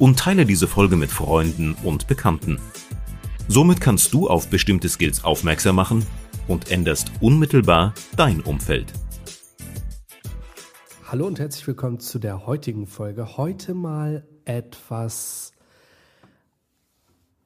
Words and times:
und 0.00 0.18
teile 0.18 0.46
diese 0.46 0.66
Folge 0.66 0.96
mit 0.96 1.10
Freunden 1.10 1.76
und 1.84 2.08
Bekannten. 2.08 2.58
Somit 3.48 3.80
kannst 3.80 4.12
du 4.14 4.28
auf 4.28 4.48
bestimmte 4.48 4.88
Skills 4.88 5.22
aufmerksam 5.22 5.76
machen 5.76 6.04
und 6.48 6.70
änderst 6.70 7.12
unmittelbar 7.20 7.94
dein 8.16 8.40
Umfeld. 8.40 8.92
Hallo 11.06 11.26
und 11.26 11.38
herzlich 11.38 11.66
willkommen 11.66 12.00
zu 12.00 12.18
der 12.18 12.46
heutigen 12.46 12.86
Folge. 12.86 13.36
Heute 13.36 13.74
mal 13.74 14.26
etwas 14.44 15.52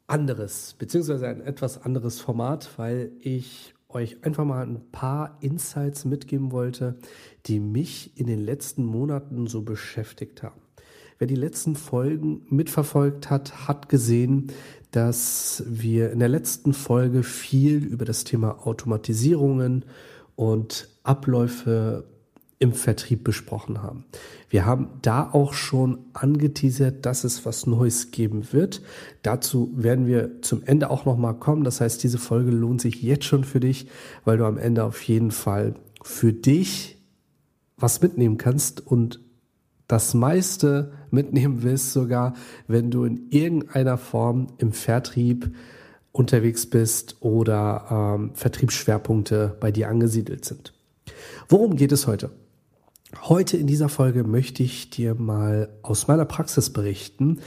anderes, 0.07 0.77
beziehungsweise 0.79 1.27
ein 1.27 1.41
etwas 1.41 1.83
anderes 1.83 2.21
Format, 2.21 2.79
weil 2.79 3.11
ich 3.19 3.75
euch 3.89 4.23
einfach 4.23 4.45
mal 4.45 4.65
ein 4.65 4.93
paar 4.93 5.39
Insights 5.41 6.05
mitgeben 6.05 6.53
wollte, 6.53 6.99
die 7.47 7.59
mich 7.59 8.17
in 8.17 8.27
den 8.27 8.41
letzten 8.41 8.85
Monaten 8.85 9.47
so 9.49 9.63
beschäftigt 9.63 10.43
haben. 10.43 10.64
Wer 11.19 11.27
die 11.27 11.35
letzten 11.35 11.77
Folgen 11.77 12.43
mitverfolgt 12.49 13.31
hat, 13.31 13.69
hat 13.69 13.89
gesehen, 13.89 14.49
dass 14.91 15.65
wir 15.67 16.11
in 16.11 16.19
der 16.19 16.29
letzten 16.29 16.73
Folge 16.73 17.23
viel 17.23 17.85
über 17.85 18.05
das 18.05 18.25
Thema 18.25 18.67
Automatisierungen 18.67 19.85
und 20.37 20.89
Abläufe 21.03 22.05
im 22.59 22.73
Vertrieb 22.73 23.25
besprochen 23.25 23.83
haben. 23.83 24.05
Wir 24.49 24.65
haben 24.65 24.89
da 25.03 25.29
auch 25.31 25.53
schon 25.53 25.99
angeteasert, 26.13 27.05
dass 27.05 27.25
es 27.25 27.45
was 27.45 27.67
Neues 27.67 28.11
geben 28.11 28.53
wird. 28.53 28.83
Dazu 29.23 29.73
werden 29.75 30.07
wir 30.07 30.41
zum 30.43 30.63
Ende 30.65 30.91
auch 30.91 31.05
noch 31.05 31.17
mal 31.17 31.35
kommen. 31.35 31.65
Das 31.65 31.81
heißt, 31.81 32.03
diese 32.03 32.19
Folge 32.19 32.51
lohnt 32.51 32.81
sich 32.81 33.03
jetzt 33.03 33.25
schon 33.25 33.45
für 33.45 33.61
dich, 33.61 33.89
weil 34.25 34.39
du 34.39 34.47
am 34.47 34.59
Ende 34.59 34.85
auf 34.85 35.03
jeden 35.03 35.31
Fall 35.31 35.75
für 36.03 36.33
dich 36.33 37.03
was 37.77 38.01
mitnehmen 38.01 38.39
kannst 38.39 38.87
und 38.87 39.21
das 39.89 40.15
meiste 40.15 40.93
mitnehmen 41.11 41.63
willst, 41.63 41.93
sogar 41.93 42.35
wenn 42.67 42.91
du 42.91 43.05
in 43.05 43.29
irgendeiner 43.31 43.99
Form 43.99 44.49
im 44.59 44.73
Vertrieb 44.73 45.55
unterwegs 46.13 46.67
bist 46.67 47.17
oder 47.21 48.17
ähm, 48.17 48.31
Vertriebsschwerpunkte 48.35 49.57
bei 49.61 49.73
dir 49.73 49.89
angesiedelt 49.89 50.45
sind. 50.45 50.73
Worum 51.49 51.77
geht 51.77 51.93
es 51.93 52.07
heute? 52.07 52.31
Heute 53.23 53.57
in 53.57 53.67
dieser 53.67 53.89
Folge 53.89 54.25
möchte 54.25 54.63
ich 54.63 54.91
dir 54.91 55.15
mal 55.15 55.69
aus 55.83 56.09
meiner 56.09 56.25
Praxis 56.25 56.71
berichten, 56.71 57.41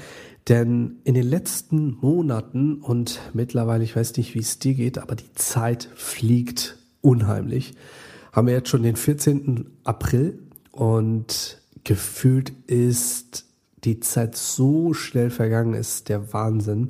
denn 0.48 0.98
in 1.04 1.14
den 1.14 1.28
letzten 1.28 1.98
Monaten 2.00 2.76
und 2.76 3.20
mittlerweile, 3.34 3.84
ich 3.84 3.96
weiß 3.96 4.16
nicht, 4.18 4.34
wie 4.34 4.40
es 4.40 4.60
dir 4.60 4.74
geht, 4.74 4.98
aber 4.98 5.16
die 5.16 5.34
Zeit 5.34 5.90
fliegt 5.96 6.78
unheimlich. 7.02 7.74
Haben 8.32 8.48
wir 8.48 8.54
jetzt 8.54 8.70
schon 8.70 8.84
den 8.84 8.96
14. 8.96 9.66
April 9.84 10.40
und 10.72 11.62
gefühlt 11.88 12.52
ist 12.68 13.46
die 13.86 14.02
Zeit 14.02 14.36
so 14.36 14.94
schnell 14.94 15.30
vergangen, 15.30 15.74
ist 15.74 16.10
der 16.10 16.34
Wahnsinn, 16.34 16.90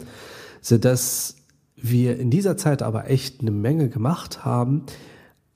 sodass 0.59 1.36
wir 1.76 2.17
in 2.17 2.31
dieser 2.31 2.58
Zeit 2.58 2.81
aber 2.81 3.08
echt 3.08 3.42
eine 3.42 3.52
Menge 3.52 3.90
gemacht 3.90 4.44
haben, 4.44 4.88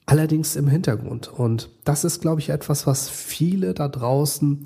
allerdings 0.05 0.55
im 0.55 0.67
Hintergrund. 0.67 1.27
Und 1.27 1.71
das 1.83 2.03
ist, 2.03 2.21
glaube 2.21 2.39
ich, 2.39 2.49
etwas, 2.49 2.85
was 2.85 3.09
viele 3.09 3.73
da 3.73 3.87
draußen 3.87 4.63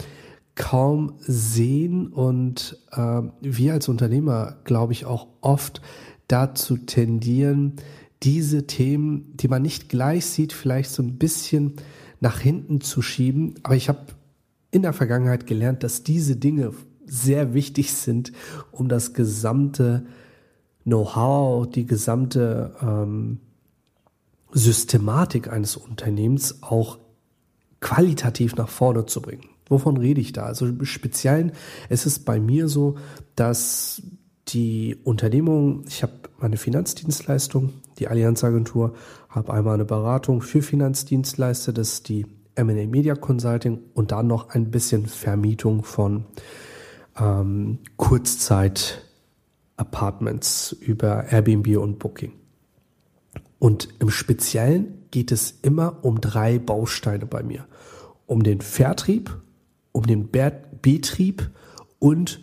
kaum 0.55 1.13
sehen 1.19 2.07
und 2.07 2.77
äh, 2.91 3.21
wir 3.41 3.73
als 3.73 3.87
Unternehmer, 3.87 4.57
glaube 4.65 4.91
ich, 4.91 5.05
auch 5.05 5.27
oft 5.39 5.81
dazu 6.27 6.75
tendieren, 6.75 7.77
diese 8.23 8.67
Themen, 8.67 9.37
die 9.37 9.47
man 9.47 9.61
nicht 9.61 9.87
gleich 9.87 10.25
sieht, 10.25 10.51
vielleicht 10.51 10.91
so 10.91 11.01
ein 11.01 11.17
bisschen 11.17 11.75
nach 12.19 12.39
hinten 12.39 12.81
zu 12.81 13.01
schieben. 13.01 13.55
Aber 13.63 13.75
ich 13.75 13.87
habe 13.87 13.99
in 14.75 14.81
der 14.81 14.91
Vergangenheit 14.91 15.47
gelernt, 15.47 15.83
dass 15.83 16.03
diese 16.03 16.35
Dinge 16.35 16.73
sehr 17.05 17.53
wichtig 17.53 17.93
sind, 17.93 18.33
um 18.71 18.89
das 18.89 19.13
gesamte 19.13 20.05
Know-how, 20.83 21.65
die 21.65 21.85
gesamte 21.85 22.75
ähm, 22.81 23.39
Systematik 24.51 25.49
eines 25.49 25.77
Unternehmens 25.77 26.61
auch 26.61 26.99
qualitativ 27.79 28.57
nach 28.57 28.67
vorne 28.67 29.05
zu 29.05 29.21
bringen. 29.21 29.45
Wovon 29.69 29.95
rede 29.95 30.19
ich 30.19 30.33
da? 30.33 30.43
Also 30.43 30.67
speziell 30.83 31.53
ist 31.87 32.05
es 32.05 32.19
bei 32.19 32.41
mir 32.41 32.67
so, 32.67 32.97
dass 33.37 34.01
die 34.49 34.97
Unternehmung, 35.05 35.85
ich 35.87 36.03
habe 36.03 36.13
meine 36.37 36.57
Finanzdienstleistung, 36.57 37.71
die 37.97 38.09
Allianzagentur, 38.09 38.93
habe 39.29 39.53
einmal 39.53 39.75
eine 39.75 39.85
Beratung 39.85 40.41
für 40.41 40.61
Finanzdienstleister, 40.61 41.71
das 41.71 41.93
ist 41.93 42.09
die 42.09 42.25
M&A 42.55 42.87
Media 42.87 43.15
Consulting 43.15 43.79
und 43.93 44.11
dann 44.11 44.27
noch 44.27 44.49
ein 44.49 44.71
bisschen 44.71 45.05
Vermietung 45.05 45.83
von 45.83 46.25
ähm, 47.19 47.79
Kurzzeit-Apartments 47.97 50.71
über 50.73 51.31
Airbnb 51.31 51.77
und 51.77 51.99
Booking. 51.99 52.33
Und 53.59 53.89
im 53.99 54.09
Speziellen 54.09 55.03
geht 55.11 55.31
es 55.31 55.59
immer 55.61 56.03
um 56.03 56.19
drei 56.21 56.57
Bausteine 56.59 57.25
bei 57.25 57.43
mir. 57.43 57.65
Um 58.25 58.43
den 58.43 58.61
Vertrieb, 58.61 59.37
um 59.91 60.05
den 60.05 60.29
Betrieb 60.81 61.49
und 61.99 62.41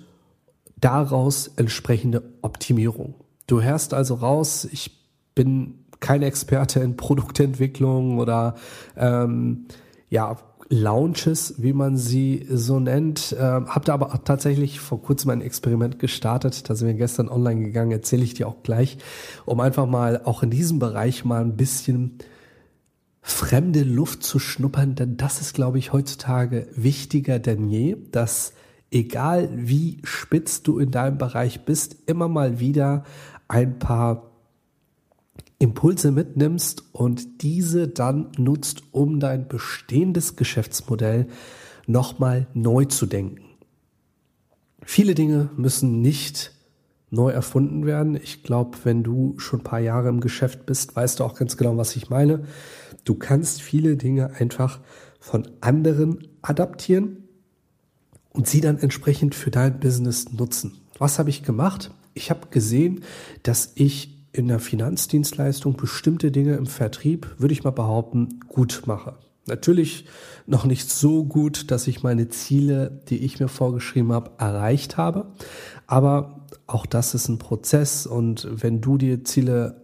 daraus 0.80 1.48
entsprechende 1.56 2.22
Optimierung. 2.42 3.14
Du 3.46 3.62
hörst 3.62 3.94
also 3.94 4.14
raus, 4.14 4.68
ich 4.70 5.02
bin 5.34 5.84
kein 6.00 6.22
Experte 6.22 6.80
in 6.80 6.96
Produktentwicklung 6.96 8.18
oder 8.18 8.56
ähm, 8.96 9.66
ja, 10.12 10.36
Launches, 10.68 11.54
wie 11.56 11.72
man 11.72 11.96
sie 11.96 12.46
so 12.50 12.78
nennt. 12.78 13.32
Äh, 13.32 13.40
hab 13.40 13.86
da 13.86 13.94
aber 13.94 14.22
tatsächlich 14.24 14.78
vor 14.78 15.00
kurzem 15.00 15.30
ein 15.30 15.40
Experiment 15.40 15.98
gestartet. 15.98 16.68
Da 16.68 16.74
sind 16.74 16.86
wir 16.86 16.94
gestern 16.94 17.30
online 17.30 17.62
gegangen, 17.62 17.92
erzähle 17.92 18.22
ich 18.22 18.34
dir 18.34 18.46
auch 18.46 18.62
gleich, 18.62 18.98
um 19.46 19.58
einfach 19.60 19.86
mal 19.86 20.20
auch 20.24 20.42
in 20.42 20.50
diesem 20.50 20.78
Bereich 20.78 21.24
mal 21.24 21.40
ein 21.40 21.56
bisschen 21.56 22.18
fremde 23.22 23.84
Luft 23.84 24.22
zu 24.22 24.38
schnuppern, 24.38 24.96
denn 24.96 25.16
das 25.16 25.40
ist, 25.40 25.54
glaube 25.54 25.78
ich, 25.78 25.94
heutzutage 25.94 26.68
wichtiger 26.74 27.38
denn 27.38 27.68
je, 27.68 27.96
dass 28.10 28.52
egal 28.90 29.48
wie 29.54 29.98
spitz 30.04 30.62
du 30.62 30.78
in 30.78 30.90
deinem 30.90 31.16
Bereich 31.16 31.64
bist, 31.64 31.96
immer 32.06 32.28
mal 32.28 32.60
wieder 32.60 33.04
ein 33.48 33.78
paar 33.78 34.31
Impulse 35.62 36.10
mitnimmst 36.10 36.82
und 36.92 37.42
diese 37.42 37.86
dann 37.86 38.32
nutzt, 38.36 38.82
um 38.90 39.20
dein 39.20 39.46
bestehendes 39.46 40.34
Geschäftsmodell 40.34 41.28
nochmal 41.86 42.48
neu 42.52 42.86
zu 42.86 43.06
denken. 43.06 43.44
Viele 44.84 45.14
Dinge 45.14 45.50
müssen 45.56 46.00
nicht 46.00 46.52
neu 47.10 47.30
erfunden 47.30 47.86
werden. 47.86 48.16
Ich 48.16 48.42
glaube, 48.42 48.76
wenn 48.82 49.04
du 49.04 49.38
schon 49.38 49.60
ein 49.60 49.64
paar 49.64 49.78
Jahre 49.78 50.08
im 50.08 50.20
Geschäft 50.20 50.66
bist, 50.66 50.96
weißt 50.96 51.20
du 51.20 51.24
auch 51.24 51.36
ganz 51.36 51.56
genau, 51.56 51.76
was 51.76 51.94
ich 51.94 52.10
meine. 52.10 52.44
Du 53.04 53.14
kannst 53.14 53.62
viele 53.62 53.96
Dinge 53.96 54.34
einfach 54.34 54.80
von 55.20 55.48
anderen 55.60 56.26
adaptieren 56.42 57.28
und 58.30 58.48
sie 58.48 58.60
dann 58.60 58.78
entsprechend 58.78 59.36
für 59.36 59.52
dein 59.52 59.78
Business 59.78 60.32
nutzen. 60.32 60.80
Was 60.98 61.20
habe 61.20 61.30
ich 61.30 61.44
gemacht? 61.44 61.92
Ich 62.14 62.30
habe 62.30 62.48
gesehen, 62.50 63.04
dass 63.44 63.70
ich 63.76 64.21
in 64.32 64.48
der 64.48 64.60
Finanzdienstleistung 64.60 65.76
bestimmte 65.76 66.30
Dinge 66.30 66.56
im 66.56 66.66
Vertrieb, 66.66 67.34
würde 67.38 67.52
ich 67.52 67.64
mal 67.64 67.70
behaupten, 67.70 68.40
gut 68.48 68.82
mache. 68.86 69.14
Natürlich 69.46 70.06
noch 70.46 70.64
nicht 70.64 70.88
so 70.88 71.24
gut, 71.24 71.70
dass 71.70 71.86
ich 71.88 72.02
meine 72.02 72.28
Ziele, 72.28 73.02
die 73.08 73.18
ich 73.18 73.40
mir 73.40 73.48
vorgeschrieben 73.48 74.12
habe, 74.12 74.30
erreicht 74.38 74.96
habe. 74.96 75.32
Aber 75.86 76.46
auch 76.66 76.86
das 76.86 77.14
ist 77.14 77.28
ein 77.28 77.38
Prozess 77.38 78.06
und 78.06 78.48
wenn 78.50 78.80
du 78.80 78.98
dir 78.98 79.24
Ziele 79.24 79.82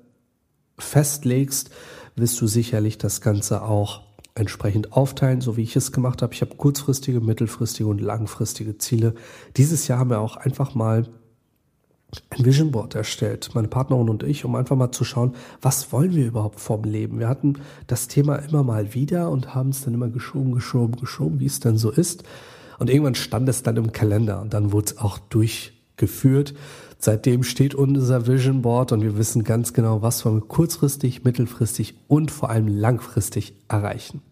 festlegst, 0.79 1.71
wirst 2.15 2.41
du 2.41 2.47
sicherlich 2.47 2.99
das 2.99 3.21
Ganze 3.21 3.63
auch 3.63 4.03
entsprechend 4.35 4.93
aufteilen, 4.93 5.41
so 5.41 5.57
wie 5.57 5.63
ich 5.63 5.75
es 5.75 5.91
gemacht 5.91 6.23
habe. 6.23 6.33
Ich 6.33 6.41
habe 6.41 6.55
kurzfristige, 6.55 7.21
mittelfristige 7.21 7.89
und 7.89 8.01
langfristige 8.01 8.79
Ziele. 8.79 9.15
Dieses 9.57 9.89
Jahr 9.89 9.99
haben 9.99 10.11
wir 10.11 10.21
auch 10.21 10.37
einfach 10.37 10.77
mal 10.77 11.09
ein 12.31 12.45
Vision 12.45 12.71
Board 12.71 12.95
erstellt, 12.95 13.51
meine 13.55 13.69
Partnerin 13.69 14.09
und 14.09 14.23
ich, 14.23 14.45
um 14.45 14.55
einfach 14.55 14.77
mal 14.77 14.93
zu 14.93 15.05
schauen, 15.05 15.35
was 15.61 15.93
wollen 15.93 16.15
wir 16.15 16.27
überhaupt 16.27 16.59
vom 16.59 16.85
Leben. 16.85 17.19
Wir 17.19 17.29
hatten 17.29 17.57
das 17.87 18.09
Thema 18.09 18.37
immer 18.37 18.63
mal 18.63 18.95
wieder 18.95 19.31
und 19.31 19.55
haben 19.55 19.71
es 19.71 19.85
dann 19.85 19.95
immer 19.95 20.09
geschoben, 20.09 20.53
geschoben, 20.53 20.97
geschoben, 20.99 21.41
wie 21.41 21.47
es 21.47 21.61
dann 21.61 21.77
so 21.77 21.91
ist. 21.91 22.25
Und 22.79 22.89
irgendwann 22.89 23.15
stand 23.15 23.49
es 23.49 23.63
dann 23.63 23.77
im 23.77 23.93
Kalender 23.93 24.41
und 24.41 24.55
dann 24.55 24.73
wurde 24.73 24.87
es 24.87 24.99
auch 24.99 25.19
durchgeführt. 25.19 26.55
seitdem 27.01 27.43
steht 27.43 27.75
unser 27.75 28.27
Vision 28.27 28.63
Board 28.63 28.93
und 28.93 29.03
wir 29.03 29.19
wissen 29.19 29.45
ganz 29.45 29.73
genau, 29.73 30.01
was 30.01 30.25
wir 30.25 30.41
kurzfristig, 30.41 31.25
mittelfristig 31.25 31.95
und 32.09 32.31
vor 32.31 32.51
allem 32.51 32.69
langfristig 32.69 33.55
erreichen. 33.69 34.23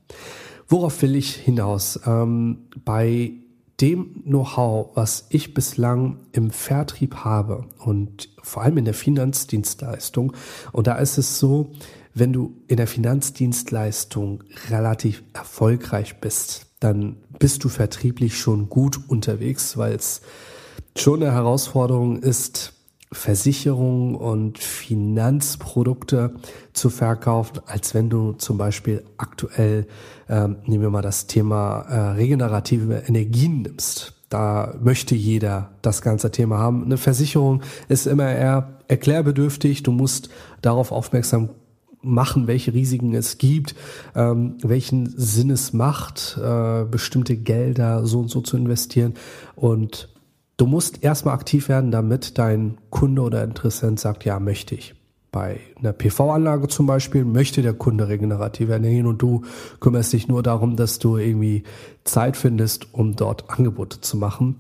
Worauf 0.66 1.02
will 1.02 1.14
ich 1.14 1.34
hinaus? 1.34 2.00
Ähm, 2.06 2.58
bei 2.84 3.34
dem 3.80 4.22
Know-how, 4.24 4.90
was 4.94 5.26
ich 5.28 5.52
bislang 5.52 6.18
im 6.32 6.50
Vertrieb 6.50 7.16
habe 7.16 7.66
und 7.78 8.30
vor 8.42 8.62
allem 8.62 8.78
in 8.78 8.84
der 8.84 8.94
Finanzdienstleistung, 8.94 10.32
und 10.72 10.86
da 10.86 10.96
ist 10.96 11.18
es 11.18 11.38
so, 11.38 11.72
wenn 12.14 12.32
du 12.32 12.56
in 12.68 12.78
der 12.78 12.86
Finanzdienstleistung 12.86 14.42
relativ 14.70 15.22
erfolgreich 15.34 16.20
bist, 16.20 16.66
dann 16.80 17.16
bist 17.38 17.64
du 17.64 17.68
vertrieblich 17.68 18.38
schon 18.38 18.70
gut 18.70 18.98
unterwegs, 19.08 19.76
weil 19.76 19.94
es 19.94 20.22
schon 20.96 21.22
eine 21.22 21.32
Herausforderung 21.32 22.18
ist, 22.22 22.72
Versicherungen 23.16 24.14
und 24.14 24.58
Finanzprodukte 24.58 26.34
zu 26.72 26.90
verkaufen, 26.90 27.60
als 27.66 27.94
wenn 27.94 28.10
du 28.10 28.32
zum 28.32 28.58
Beispiel 28.58 29.02
aktuell, 29.16 29.86
ähm, 30.28 30.56
nehmen 30.66 30.82
wir 30.82 30.90
mal 30.90 31.02
das 31.02 31.26
Thema 31.26 31.80
äh, 31.88 31.98
regenerative 32.12 33.04
Energien 33.06 33.62
nimmst. 33.62 34.14
Da 34.28 34.74
möchte 34.80 35.14
jeder 35.14 35.70
das 35.82 36.02
ganze 36.02 36.30
Thema 36.30 36.58
haben. 36.58 36.84
Eine 36.84 36.98
Versicherung 36.98 37.62
ist 37.88 38.06
immer 38.06 38.30
eher 38.30 38.80
erklärbedürftig. 38.88 39.82
Du 39.82 39.92
musst 39.92 40.28
darauf 40.60 40.92
aufmerksam 40.92 41.50
machen, 42.02 42.46
welche 42.46 42.74
Risiken 42.74 43.14
es 43.14 43.38
gibt, 43.38 43.74
ähm, 44.14 44.58
welchen 44.62 45.06
Sinn 45.16 45.50
es 45.50 45.72
macht, 45.72 46.38
äh, 46.42 46.84
bestimmte 46.84 47.36
Gelder 47.36 48.06
so 48.06 48.20
und 48.20 48.30
so 48.30 48.40
zu 48.40 48.56
investieren. 48.56 49.14
Und 49.54 50.08
du 50.56 50.66
musst 50.66 51.02
erstmal 51.02 51.34
aktiv 51.34 51.68
werden, 51.68 51.90
damit 51.90 52.38
dein 52.38 52.78
Kunde 52.90 53.22
oder 53.22 53.44
Interessent 53.44 54.00
sagt, 54.00 54.24
ja, 54.24 54.40
möchte 54.40 54.74
ich. 54.74 54.94
Bei 55.32 55.60
einer 55.78 55.92
PV-Anlage 55.92 56.68
zum 56.68 56.86
Beispiel 56.86 57.24
möchte 57.24 57.60
der 57.60 57.74
Kunde 57.74 58.08
regenerative 58.08 58.74
Energien 58.74 59.06
und 59.06 59.20
du 59.20 59.42
kümmerst 59.80 60.12
dich 60.12 60.28
nur 60.28 60.42
darum, 60.42 60.76
dass 60.76 60.98
du 60.98 61.18
irgendwie 61.18 61.64
Zeit 62.04 62.38
findest, 62.38 62.94
um 62.94 63.16
dort 63.16 63.50
Angebote 63.50 64.00
zu 64.00 64.16
machen. 64.16 64.56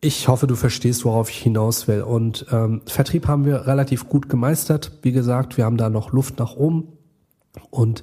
Ich 0.00 0.26
hoffe, 0.26 0.48
du 0.48 0.56
verstehst, 0.56 1.04
worauf 1.04 1.30
ich 1.30 1.38
hinaus 1.38 1.86
will. 1.86 2.02
Und 2.02 2.46
ähm, 2.50 2.82
Vertrieb 2.86 3.28
haben 3.28 3.44
wir 3.44 3.68
relativ 3.68 4.08
gut 4.08 4.28
gemeistert. 4.28 4.98
Wie 5.02 5.12
gesagt, 5.12 5.56
wir 5.56 5.64
haben 5.64 5.76
da 5.76 5.88
noch 5.88 6.10
Luft 6.10 6.40
nach 6.40 6.56
oben. 6.56 6.88
Und 7.70 8.02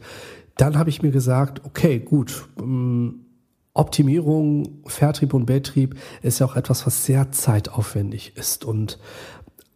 dann 0.56 0.78
habe 0.78 0.90
ich 0.90 1.02
mir 1.02 1.12
gesagt, 1.12 1.66
okay, 1.66 2.00
gut, 2.00 2.48
ähm, 2.58 3.26
Optimierung, 3.74 4.82
Vertrieb 4.86 5.34
und 5.34 5.46
Betrieb 5.46 5.96
ist 6.22 6.40
ja 6.40 6.46
auch 6.46 6.56
etwas, 6.56 6.86
was 6.86 7.06
sehr 7.06 7.32
zeitaufwendig 7.32 8.36
ist. 8.36 8.66
Und 8.66 9.00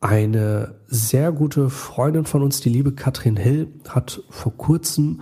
eine 0.02 0.76
sehr 0.88 1.32
gute 1.32 1.70
Freundin 1.70 2.26
von 2.26 2.44
uns, 2.44 2.60
die 2.60 2.70
liebe 2.70 2.94
Katrin 2.94 3.38
Hill, 3.38 3.72
hat 3.88 4.22
vor 4.30 4.58
kurzem 4.58 5.22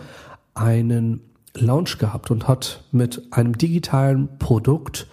einen 0.53 1.21
Launch 1.53 1.97
gehabt 1.97 2.31
und 2.31 2.47
hat 2.47 2.85
mit 2.91 3.27
einem 3.31 3.57
digitalen 3.57 4.38
Produkt 4.39 5.07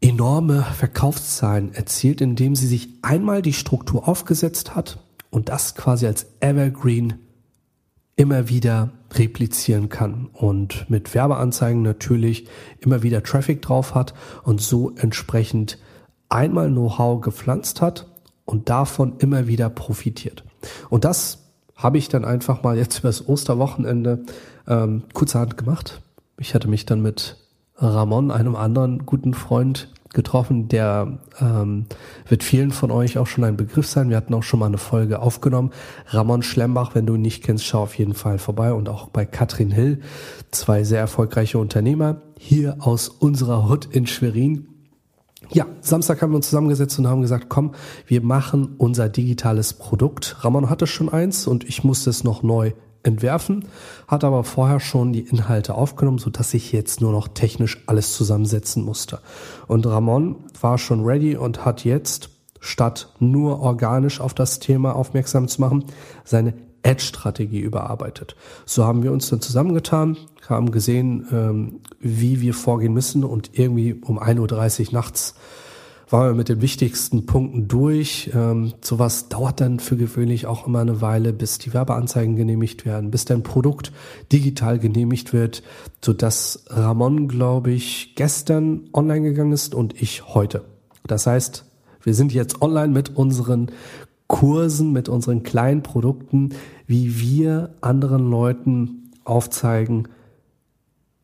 enorme 0.00 0.62
Verkaufszahlen 0.62 1.74
erzielt, 1.74 2.20
indem 2.20 2.54
sie 2.54 2.66
sich 2.66 2.88
einmal 3.02 3.42
die 3.42 3.52
Struktur 3.52 4.08
aufgesetzt 4.08 4.74
hat 4.74 4.98
und 5.30 5.48
das 5.48 5.74
quasi 5.74 6.06
als 6.06 6.26
Evergreen 6.40 7.14
immer 8.20 8.50
wieder 8.50 8.90
replizieren 9.14 9.88
kann 9.88 10.28
und 10.34 10.90
mit 10.90 11.14
Werbeanzeigen 11.14 11.80
natürlich 11.80 12.46
immer 12.78 13.02
wieder 13.02 13.22
Traffic 13.22 13.62
drauf 13.62 13.94
hat 13.94 14.12
und 14.44 14.60
so 14.60 14.92
entsprechend 14.96 15.78
einmal 16.28 16.68
Know-how 16.68 17.22
gepflanzt 17.22 17.80
hat 17.80 18.08
und 18.44 18.68
davon 18.68 19.14
immer 19.20 19.46
wieder 19.46 19.70
profitiert. 19.70 20.44
Und 20.90 21.06
das 21.06 21.46
habe 21.76 21.96
ich 21.96 22.10
dann 22.10 22.26
einfach 22.26 22.62
mal 22.62 22.76
jetzt 22.76 22.98
übers 22.98 23.26
Osterwochenende 23.26 24.26
ähm, 24.68 25.04
kurzerhand 25.14 25.56
gemacht. 25.56 26.02
Ich 26.36 26.54
hatte 26.54 26.68
mich 26.68 26.84
dann 26.84 27.00
mit 27.00 27.38
Ramon, 27.76 28.30
einem 28.30 28.54
anderen 28.54 29.06
guten 29.06 29.32
Freund, 29.32 29.90
getroffen. 30.12 30.68
Der 30.68 31.18
ähm, 31.40 31.86
wird 32.28 32.42
vielen 32.42 32.72
von 32.72 32.90
euch 32.90 33.18
auch 33.18 33.26
schon 33.26 33.44
ein 33.44 33.56
Begriff 33.56 33.86
sein. 33.86 34.10
Wir 34.10 34.16
hatten 34.16 34.34
auch 34.34 34.42
schon 34.42 34.60
mal 34.60 34.66
eine 34.66 34.78
Folge 34.78 35.20
aufgenommen. 35.20 35.70
Ramon 36.06 36.42
Schlembach, 36.42 36.94
wenn 36.94 37.06
du 37.06 37.14
ihn 37.14 37.22
nicht 37.22 37.44
kennst, 37.44 37.64
schau 37.64 37.82
auf 37.82 37.94
jeden 37.94 38.14
Fall 38.14 38.38
vorbei. 38.38 38.72
Und 38.72 38.88
auch 38.88 39.08
bei 39.08 39.24
Katrin 39.24 39.70
Hill, 39.70 40.00
zwei 40.50 40.84
sehr 40.84 41.00
erfolgreiche 41.00 41.58
Unternehmer 41.58 42.22
hier 42.38 42.76
aus 42.80 43.08
unserer 43.08 43.68
Hut 43.68 43.86
in 43.86 44.06
Schwerin. 44.06 44.66
Ja, 45.52 45.66
Samstag 45.80 46.22
haben 46.22 46.32
wir 46.32 46.36
uns 46.36 46.46
zusammengesetzt 46.46 46.98
und 46.98 47.08
haben 47.08 47.22
gesagt, 47.22 47.46
komm, 47.48 47.74
wir 48.06 48.22
machen 48.22 48.74
unser 48.78 49.08
digitales 49.08 49.74
Produkt. 49.74 50.36
Ramon 50.40 50.70
hatte 50.70 50.86
schon 50.86 51.08
eins 51.08 51.46
und 51.46 51.64
ich 51.64 51.82
musste 51.82 52.10
es 52.10 52.24
noch 52.24 52.42
neu 52.42 52.72
entwerfen, 53.02 53.66
hat 54.06 54.24
aber 54.24 54.44
vorher 54.44 54.80
schon 54.80 55.12
die 55.12 55.20
Inhalte 55.20 55.74
aufgenommen, 55.74 56.18
so 56.18 56.30
dass 56.30 56.54
ich 56.54 56.72
jetzt 56.72 57.00
nur 57.00 57.12
noch 57.12 57.28
technisch 57.28 57.82
alles 57.86 58.14
zusammensetzen 58.14 58.84
musste. 58.84 59.20
Und 59.66 59.86
Ramon 59.86 60.36
war 60.60 60.78
schon 60.78 61.04
ready 61.04 61.36
und 61.36 61.64
hat 61.64 61.84
jetzt, 61.84 62.30
statt 62.60 63.12
nur 63.18 63.60
organisch 63.60 64.20
auf 64.20 64.34
das 64.34 64.58
Thema 64.58 64.94
aufmerksam 64.94 65.48
zu 65.48 65.60
machen, 65.60 65.84
seine 66.24 66.54
Edge-Strategie 66.82 67.60
überarbeitet. 67.60 68.36
So 68.64 68.84
haben 68.84 69.02
wir 69.02 69.12
uns 69.12 69.28
dann 69.28 69.40
zusammengetan, 69.40 70.16
haben 70.48 70.70
gesehen, 70.70 71.26
ähm, 71.30 71.80
wie 72.00 72.40
wir 72.40 72.54
vorgehen 72.54 72.92
müssen 72.92 73.24
und 73.24 73.58
irgendwie 73.58 73.94
um 73.94 74.18
1.30 74.18 74.88
Uhr 74.88 74.94
nachts 74.94 75.34
waren 76.10 76.30
wir 76.30 76.34
mit 76.34 76.48
den 76.48 76.60
wichtigsten 76.60 77.24
Punkten 77.24 77.68
durch. 77.68 78.30
Ähm, 78.34 78.72
sowas 78.80 79.28
dauert 79.28 79.60
dann 79.60 79.78
für 79.78 79.96
gewöhnlich 79.96 80.46
auch 80.46 80.66
immer 80.66 80.80
eine 80.80 81.00
Weile, 81.00 81.32
bis 81.32 81.58
die 81.58 81.72
Werbeanzeigen 81.72 82.36
genehmigt 82.36 82.84
werden, 82.84 83.10
bis 83.10 83.24
dein 83.24 83.42
Produkt 83.42 83.92
digital 84.32 84.78
genehmigt 84.78 85.32
wird, 85.32 85.62
so 86.04 86.12
dass 86.12 86.64
Ramon, 86.68 87.28
glaube 87.28 87.70
ich, 87.70 88.14
gestern 88.16 88.88
online 88.92 89.22
gegangen 89.22 89.52
ist 89.52 89.74
und 89.74 90.00
ich 90.02 90.26
heute. 90.26 90.64
Das 91.06 91.26
heißt, 91.26 91.64
wir 92.02 92.14
sind 92.14 92.32
jetzt 92.32 92.60
online 92.60 92.92
mit 92.92 93.16
unseren 93.16 93.70
Kursen, 94.26 94.92
mit 94.92 95.08
unseren 95.08 95.42
kleinen 95.42 95.82
Produkten, 95.82 96.50
wie 96.86 97.20
wir 97.20 97.70
anderen 97.80 98.30
Leuten 98.30 99.10
aufzeigen, 99.24 100.08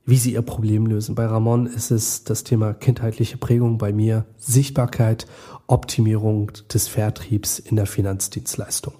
wie 0.06 0.16
sie 0.16 0.32
ihr 0.32 0.42
Problem 0.42 0.86
lösen. 0.86 1.16
Bei 1.16 1.26
Ramon 1.26 1.66
ist 1.66 1.90
es 1.90 2.24
das 2.24 2.44
Thema 2.44 2.72
kindheitliche 2.72 3.36
Prägung, 3.36 3.76
bei 3.76 3.92
mir 3.92 4.24
Sichtbarkeit, 4.38 5.26
Optimierung 5.66 6.52
des 6.72 6.86
Vertriebs 6.86 7.58
in 7.58 7.76
der 7.76 7.86
Finanzdienstleistung. 7.86 8.94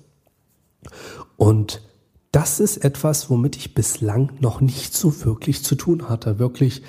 Und 1.37 1.81
das 2.33 2.61
ist 2.61 2.79
etwas, 2.79 3.31
womit 3.31 3.57
ich 3.57 3.73
bislang 3.73 4.33
noch 4.41 4.61
nicht 4.61 4.95
so 4.95 5.25
wirklich 5.25 5.65
zu 5.65 5.77
tun 5.77 6.09
hatte, 6.09 6.39
wirklich 6.41 6.83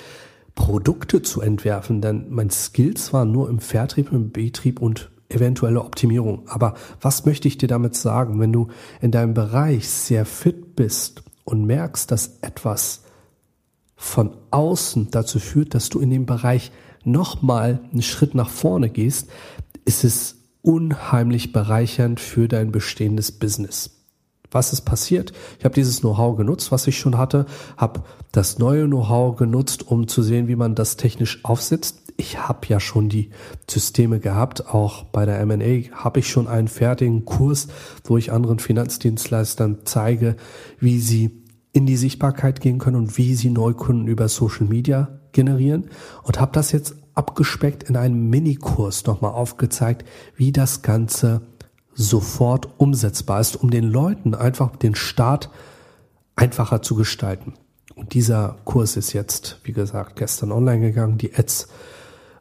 Produkte 0.56 1.22
zu 1.22 1.40
entwerfen, 1.40 2.00
denn 2.00 2.26
mein 2.28 2.50
Skills 2.50 3.12
war 3.12 3.24
nur 3.24 3.48
im 3.48 3.60
Vertrieb, 3.60 4.10
im 4.10 4.32
Betrieb 4.32 4.82
und 4.82 5.12
eventuelle 5.28 5.80
Optimierung. 5.80 6.48
Aber 6.48 6.74
was 7.00 7.24
möchte 7.24 7.46
ich 7.46 7.58
dir 7.58 7.68
damit 7.68 7.94
sagen, 7.94 8.40
wenn 8.40 8.52
du 8.52 8.68
in 9.00 9.12
deinem 9.12 9.34
Bereich 9.34 9.88
sehr 9.88 10.26
fit 10.26 10.74
bist 10.74 11.22
und 11.44 11.64
merkst, 11.64 12.10
dass 12.10 12.38
etwas 12.40 13.02
von 14.00 14.36
außen 14.52 15.10
dazu 15.10 15.40
führt, 15.40 15.74
dass 15.74 15.88
du 15.88 15.98
in 15.98 16.08
dem 16.08 16.24
Bereich 16.24 16.70
nochmal 17.04 17.80
einen 17.92 18.00
Schritt 18.00 18.34
nach 18.34 18.48
vorne 18.48 18.88
gehst, 18.88 19.28
ist 19.84 20.04
es 20.04 20.36
unheimlich 20.62 21.52
bereichernd 21.52 22.20
für 22.20 22.46
dein 22.46 22.70
bestehendes 22.70 23.32
Business. 23.32 23.90
Was 24.50 24.72
ist 24.72 24.82
passiert? 24.82 25.32
Ich 25.58 25.64
habe 25.64 25.74
dieses 25.74 26.00
Know-how 26.00 26.36
genutzt, 26.36 26.70
was 26.70 26.86
ich 26.86 26.98
schon 26.98 27.18
hatte, 27.18 27.44
habe 27.76 28.04
das 28.30 28.58
neue 28.58 28.86
Know-how 28.86 29.36
genutzt, 29.36 29.86
um 29.86 30.06
zu 30.06 30.22
sehen, 30.22 30.46
wie 30.46 30.56
man 30.56 30.74
das 30.74 30.96
technisch 30.96 31.44
aufsetzt. 31.44 31.98
Ich 32.16 32.38
habe 32.38 32.66
ja 32.68 32.80
schon 32.80 33.08
die 33.08 33.30
Systeme 33.68 34.20
gehabt, 34.20 34.68
auch 34.68 35.04
bei 35.04 35.26
der 35.26 35.40
M&A 35.40 35.90
habe 35.92 36.20
ich 36.20 36.30
schon 36.30 36.46
einen 36.46 36.68
fertigen 36.68 37.24
Kurs, 37.24 37.68
wo 38.04 38.16
ich 38.16 38.32
anderen 38.32 38.58
Finanzdienstleistern 38.58 39.80
zeige, 39.84 40.36
wie 40.78 41.00
sie 41.00 41.47
in 41.78 41.86
die 41.86 41.96
Sichtbarkeit 41.96 42.60
gehen 42.60 42.78
können 42.78 42.96
und 42.96 43.16
wie 43.18 43.34
sie 43.34 43.50
Neukunden 43.50 44.08
über 44.08 44.28
Social 44.28 44.66
Media 44.66 45.20
generieren 45.30 45.90
und 46.24 46.40
habe 46.40 46.50
das 46.52 46.72
jetzt 46.72 46.96
abgespeckt 47.14 47.84
in 47.84 47.96
einem 47.96 48.28
Minikurs 48.28 49.06
nochmal 49.06 49.30
aufgezeigt, 49.30 50.04
wie 50.34 50.50
das 50.50 50.82
Ganze 50.82 51.42
sofort 51.94 52.68
umsetzbar 52.78 53.40
ist, 53.40 53.54
um 53.54 53.70
den 53.70 53.84
Leuten 53.84 54.34
einfach 54.34 54.74
den 54.74 54.96
Start 54.96 55.50
einfacher 56.34 56.82
zu 56.82 56.96
gestalten. 56.96 57.54
Und 57.94 58.12
dieser 58.14 58.56
Kurs 58.64 58.96
ist 58.96 59.12
jetzt, 59.12 59.60
wie 59.62 59.72
gesagt, 59.72 60.16
gestern 60.16 60.50
online 60.50 60.80
gegangen. 60.80 61.16
Die 61.16 61.32
Ads 61.32 61.68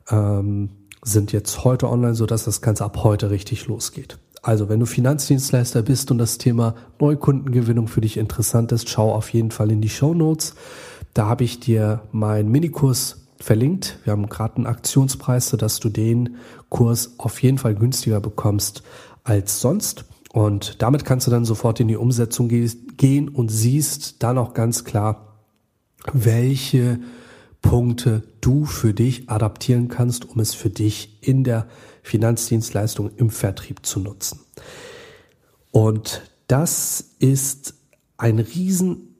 ähm, 0.09 0.69
sind 1.03 1.31
jetzt 1.31 1.63
heute 1.63 1.89
online, 1.89 2.15
so 2.15 2.25
dass 2.25 2.45
das 2.45 2.61
Ganze 2.61 2.85
ab 2.85 3.03
heute 3.03 3.29
richtig 3.29 3.67
losgeht. 3.67 4.17
Also, 4.41 4.69
wenn 4.69 4.79
du 4.79 4.85
Finanzdienstleister 4.85 5.81
bist 5.81 6.11
und 6.11 6.17
das 6.17 6.37
Thema 6.37 6.75
Neukundengewinnung 6.99 7.87
für 7.87 8.01
dich 8.01 8.17
interessant 8.17 8.71
ist, 8.71 8.89
schau 8.89 9.13
auf 9.13 9.33
jeden 9.33 9.51
Fall 9.51 9.71
in 9.71 9.81
die 9.81 9.89
Show 9.89 10.13
Notes. 10.13 10.55
Da 11.13 11.27
habe 11.27 11.43
ich 11.43 11.59
dir 11.59 12.01
meinen 12.11 12.49
Minikurs 12.49 13.27
verlinkt. 13.39 13.99
Wir 14.03 14.13
haben 14.13 14.29
gerade 14.29 14.57
einen 14.57 14.67
Aktionspreis, 14.67 15.49
sodass 15.49 15.79
du 15.79 15.89
den 15.89 16.37
Kurs 16.69 17.15
auf 17.17 17.41
jeden 17.41 17.57
Fall 17.57 17.75
günstiger 17.75 18.19
bekommst 18.19 18.83
als 19.23 19.59
sonst. 19.59 20.05
Und 20.33 20.81
damit 20.81 21.05
kannst 21.05 21.27
du 21.27 21.31
dann 21.31 21.45
sofort 21.45 21.79
in 21.79 21.87
die 21.87 21.95
Umsetzung 21.95 22.47
gehen 22.49 23.29
und 23.29 23.49
siehst 23.49 24.21
dann 24.23 24.37
auch 24.37 24.53
ganz 24.53 24.83
klar, 24.83 25.39
welche 26.13 26.99
Punkte 27.61 28.23
du 28.41 28.65
für 28.65 28.93
dich 28.93 29.29
adaptieren 29.29 29.87
kannst, 29.87 30.25
um 30.25 30.39
es 30.39 30.53
für 30.53 30.69
dich 30.69 31.17
in 31.21 31.43
der 31.43 31.67
Finanzdienstleistung 32.03 33.11
im 33.17 33.29
Vertrieb 33.29 33.85
zu 33.85 33.99
nutzen. 33.99 34.39
Und 35.71 36.21
das 36.47 37.11
ist 37.19 37.73
ein 38.17 38.39
riesen, 38.39 39.15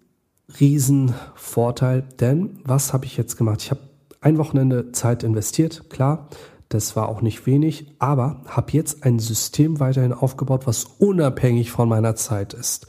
riesen 0.59 1.13
Vorteil, 1.35 2.03
denn 2.19 2.59
was 2.63 2.93
habe 2.93 3.05
ich 3.05 3.17
jetzt 3.17 3.37
gemacht? 3.37 3.61
Ich 3.61 3.71
habe 3.71 3.81
ein 4.21 4.37
Wochenende 4.37 4.91
Zeit 4.91 5.23
investiert, 5.23 5.89
klar, 5.89 6.29
das 6.69 6.95
war 6.95 7.07
auch 7.07 7.21
nicht 7.21 7.45
wenig, 7.45 7.93
aber 7.99 8.41
habe 8.47 8.73
jetzt 8.73 9.03
ein 9.03 9.19
System 9.19 9.79
weiterhin 9.79 10.13
aufgebaut, 10.13 10.67
was 10.67 10.85
unabhängig 10.97 11.71
von 11.71 11.87
meiner 11.87 12.15
Zeit 12.15 12.53
ist. 12.53 12.87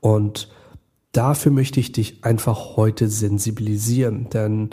Und 0.00 0.48
dafür 1.18 1.50
möchte 1.50 1.80
ich 1.80 1.90
dich 1.90 2.24
einfach 2.24 2.76
heute 2.76 3.08
sensibilisieren, 3.08 4.30
denn 4.30 4.70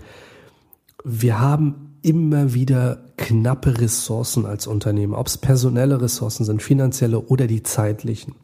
wir 1.03 1.39
haben 1.39 1.97
immer 2.03 2.53
wieder 2.53 3.03
knappe 3.17 3.81
Ressourcen 3.81 4.45
als 4.45 4.67
Unternehmen, 4.67 5.15
ob 5.15 5.25
es 5.25 5.39
personelle 5.39 5.99
Ressourcen 5.99 6.45
sind, 6.45 6.61
finanzielle 6.61 7.19
oder 7.19 7.47
die 7.47 7.63
zeitlichen. 7.63 8.35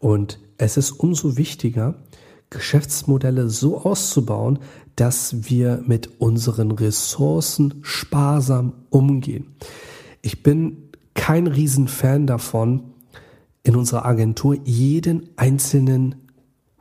Und 0.00 0.40
es 0.58 0.76
ist 0.76 0.90
umso 0.90 1.36
wichtiger, 1.36 1.94
Geschäftsmodelle 2.50 3.48
so 3.48 3.80
auszubauen, 3.82 4.58
dass 4.96 5.48
wir 5.48 5.80
mit 5.86 6.20
unseren 6.20 6.72
Ressourcen 6.72 7.74
sparsam 7.82 8.72
umgehen. 8.90 9.54
Ich 10.22 10.42
bin 10.42 10.88
kein 11.14 11.46
Riesenfan 11.46 12.26
davon, 12.26 12.82
in 13.62 13.76
unserer 13.76 14.04
Agentur 14.04 14.56
jeden 14.64 15.28
einzelnen 15.36 16.16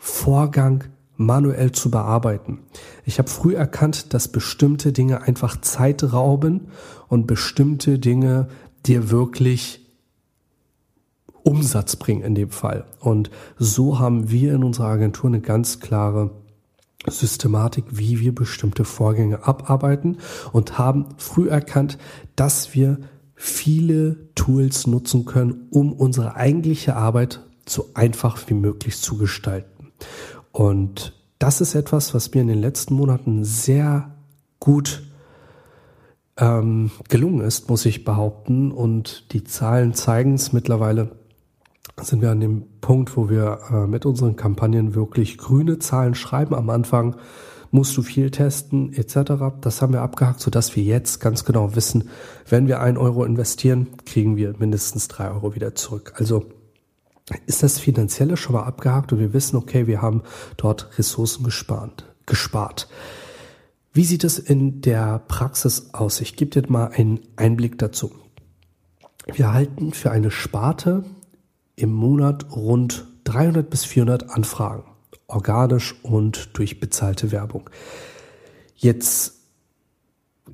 Vorgang 0.06 0.84
manuell 1.16 1.72
zu 1.72 1.90
bearbeiten. 1.90 2.60
Ich 3.06 3.20
habe 3.20 3.30
früh 3.30 3.56
erkannt, 3.56 4.14
dass 4.14 4.28
bestimmte 4.28 4.92
Dinge 4.92 5.22
einfach 5.22 5.62
Zeit 5.62 6.04
rauben 6.12 6.68
und 7.08 7.26
bestimmte 7.26 8.00
Dinge 8.00 8.50
dir 8.86 9.12
wirklich 9.12 9.80
Umsatz 11.44 11.96
bringen 11.96 12.22
in 12.22 12.36
dem 12.36 12.50
Fall. 12.50 12.84
Und 13.00 13.32
so 13.58 13.98
haben 13.98 14.30
wir 14.30 14.54
in 14.54 14.66
unserer 14.66 14.88
Agentur 14.88 15.30
eine 15.30 15.40
ganz 15.40 15.80
klare 15.80 16.32
Systematik, 17.08 17.86
wie 17.92 18.20
wir 18.20 18.36
bestimmte 18.36 18.84
Vorgänge 18.84 19.48
abarbeiten 19.48 20.18
und 20.52 20.78
haben 20.78 21.16
früh 21.16 21.48
erkannt, 21.48 21.98
dass 22.36 22.74
wir 22.74 22.98
viele 23.36 24.34
Tools 24.36 24.86
nutzen 24.86 25.24
können, 25.24 25.70
um 25.72 25.94
unsere 25.94 26.36
eigentliche 26.36 26.98
Arbeit 26.98 27.40
so 27.66 27.92
einfach 27.94 28.38
wie 28.48 28.54
möglich 28.54 28.98
zu 28.98 29.18
gestalten. 29.18 29.73
Und 30.54 31.14
das 31.40 31.60
ist 31.60 31.76
etwas, 31.76 32.14
was 32.14 32.34
mir 32.34 32.42
in 32.42 32.48
den 32.48 32.62
letzten 32.62 32.94
Monaten 32.94 33.44
sehr 33.44 34.16
gut 34.62 35.04
ähm, 36.38 36.92
gelungen 37.10 37.42
ist, 37.42 37.70
muss 37.70 37.86
ich 37.86 38.06
behaupten. 38.06 38.72
Und 38.72 39.34
die 39.34 39.44
Zahlen 39.44 39.94
zeigen 39.94 40.36
es 40.36 40.54
mittlerweile 40.54 41.12
sind 42.02 42.22
wir 42.22 42.32
an 42.32 42.40
dem 42.40 42.64
Punkt, 42.82 43.16
wo 43.18 43.30
wir 43.30 43.60
äh, 43.72 43.88
mit 43.88 44.06
unseren 44.06 44.36
Kampagnen 44.36 44.96
wirklich 44.96 45.38
grüne 45.38 45.80
Zahlen 45.80 46.16
schreiben. 46.16 46.56
Am 46.56 46.70
Anfang 46.70 47.16
musst 47.72 47.96
du 47.98 48.02
viel 48.02 48.32
testen 48.32 48.94
etc. 48.94 49.34
Das 49.62 49.82
haben 49.82 49.94
wir 49.94 50.02
abgehakt, 50.02 50.40
sodass 50.40 50.76
wir 50.76 50.84
jetzt 50.84 51.20
ganz 51.20 51.46
genau 51.46 51.76
wissen, 51.76 52.10
wenn 52.48 52.68
wir 52.68 52.80
ein 52.80 52.98
Euro 52.98 53.24
investieren, 53.24 53.88
kriegen 54.06 54.38
wir 54.38 54.56
mindestens 54.58 55.08
drei 55.08 55.30
Euro 55.30 55.56
wieder 55.56 55.76
zurück. 55.76 56.14
Also 56.18 56.46
ist 57.46 57.64
das 57.64 57.80
Finanzielle 57.80 58.38
schon 58.38 58.54
mal 58.54 58.64
abgehakt 58.64 59.14
und 59.14 59.20
wir 59.20 59.34
wissen, 59.34 59.56
okay, 59.56 59.88
wir 59.88 60.02
haben 60.02 60.24
dort 60.58 60.98
Ressourcen 60.98 61.44
gespart. 61.44 62.06
gespart. 62.26 62.88
Wie 63.94 64.04
sieht 64.04 64.24
es 64.24 64.40
in 64.40 64.82
der 64.82 65.20
Praxis 65.20 65.94
aus? 65.94 66.20
Ich 66.20 66.36
gebe 66.36 66.50
dir 66.50 66.70
mal 66.70 66.88
einen 66.88 67.20
Einblick 67.36 67.78
dazu. 67.78 68.12
Wir 69.32 69.54
halten 69.54 69.94
für 69.94 70.12
eine 70.12 70.32
Sparte 70.32 71.06
im 71.76 71.94
Monat 71.94 72.52
rund 72.52 73.06
300 73.26 73.70
bis 73.70 73.86
400 73.86 74.30
Anfragen, 74.32 74.84
organisch 75.28 75.96
und 76.04 76.58
durch 76.58 76.80
bezahlte 76.80 77.32
Werbung. 77.32 77.70
Jetzt 78.76 79.36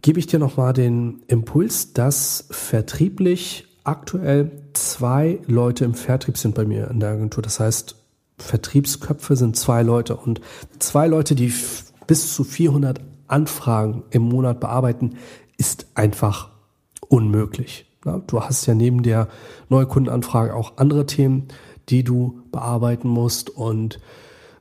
gebe 0.02 0.20
ich 0.20 0.28
dir 0.28 0.40
nochmal 0.40 0.74
den 0.74 1.24
Impuls, 1.28 1.94
dass 1.94 2.46
vertrieblich 2.52 3.69
aktuell 3.90 4.52
zwei 4.74 5.40
Leute 5.48 5.84
im 5.84 5.96
Vertrieb 5.96 6.38
sind 6.38 6.54
bei 6.54 6.64
mir 6.64 6.92
in 6.92 7.00
der 7.00 7.10
Agentur. 7.10 7.42
Das 7.42 7.60
heißt, 7.60 7.96
Vertriebsköpfe 8.38 9.36
sind 9.36 9.58
zwei 9.58 9.82
Leute 9.82 10.16
und 10.16 10.42
zwei 10.78 11.08
Leute, 11.08 11.34
die 11.34 11.52
bis 12.06 12.34
zu 12.34 12.44
400 12.44 13.02
Anfragen 13.28 14.04
im 14.12 14.22
Monat 14.22 14.60
bearbeiten, 14.60 15.16
ist 15.58 15.88
einfach 15.96 16.52
unmöglich. 17.08 17.88
Du 18.28 18.42
hast 18.42 18.68
ja 18.68 18.76
neben 18.76 19.02
der 19.02 19.28
Neukundenanfrage 19.70 20.56
auch 20.56 20.78
andere 20.78 21.08
Themen, 21.08 21.48
die 21.90 22.04
du 22.04 22.42
bearbeiten 22.52 23.08
musst 23.08 23.50
und 23.50 24.00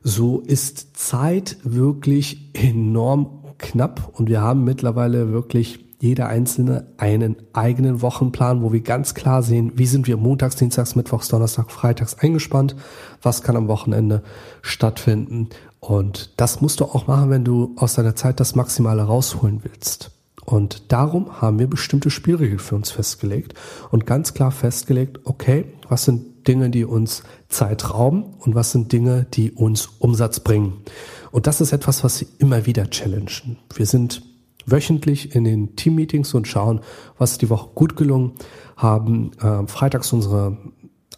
so 0.01 0.39
ist 0.39 0.97
Zeit 0.97 1.57
wirklich 1.63 2.49
enorm 2.53 3.43
knapp 3.59 4.11
und 4.13 4.27
wir 4.27 4.41
haben 4.41 4.63
mittlerweile 4.63 5.31
wirklich 5.31 5.85
jeder 5.99 6.27
Einzelne 6.27 6.87
einen 6.97 7.35
eigenen 7.51 8.01
Wochenplan, 8.01 8.63
wo 8.63 8.71
wir 8.71 8.81
ganz 8.81 9.13
klar 9.13 9.43
sehen, 9.43 9.73
wie 9.75 9.85
sind 9.85 10.07
wir 10.07 10.17
montags, 10.17 10.55
dienstags, 10.55 10.95
mittwochs, 10.95 11.27
donnerstag, 11.27 11.71
freitags 11.71 12.17
eingespannt, 12.17 12.75
was 13.21 13.43
kann 13.43 13.57
am 13.57 13.67
Wochenende 13.67 14.23
stattfinden. 14.61 15.49
Und 15.81 16.33
das 16.37 16.61
musst 16.61 16.79
du 16.79 16.85
auch 16.85 17.07
machen, 17.07 17.29
wenn 17.29 17.43
du 17.43 17.75
aus 17.75 17.95
deiner 17.95 18.15
Zeit 18.15 18.39
das 18.39 18.55
Maximale 18.55 19.03
rausholen 19.03 19.59
willst. 19.63 20.11
Und 20.45 20.91
darum 20.91 21.41
haben 21.41 21.59
wir 21.59 21.67
bestimmte 21.67 22.09
Spielregeln 22.09 22.59
für 22.59 22.75
uns 22.75 22.89
festgelegt 22.89 23.53
und 23.91 24.07
ganz 24.07 24.33
klar 24.33 24.51
festgelegt, 24.51 25.19
okay, 25.25 25.65
was 25.87 26.05
sind 26.05 26.47
Dinge, 26.47 26.69
die 26.69 26.85
uns 26.85 27.23
Zeit 27.49 27.93
rauben 27.93 28.23
und 28.39 28.55
was 28.55 28.71
sind 28.71 28.91
Dinge, 28.91 29.27
die 29.31 29.51
uns 29.51 29.89
Umsatz 29.99 30.39
bringen. 30.39 30.81
Und 31.29 31.45
das 31.45 31.61
ist 31.61 31.73
etwas, 31.73 32.03
was 32.03 32.17
sie 32.17 32.27
immer 32.39 32.65
wieder 32.65 32.89
challengen. 32.89 33.57
Wir 33.75 33.85
sind 33.85 34.23
wöchentlich 34.71 35.35
in 35.35 35.43
den 35.43 35.75
Teammeetings 35.75 36.33
und 36.33 36.47
schauen, 36.47 36.81
was 37.17 37.37
die 37.37 37.49
Woche 37.49 37.69
gut 37.75 37.95
gelungen 37.95 38.33
haben. 38.75 39.31
Äh, 39.41 39.67
freitags 39.67 40.13
unsere 40.13 40.57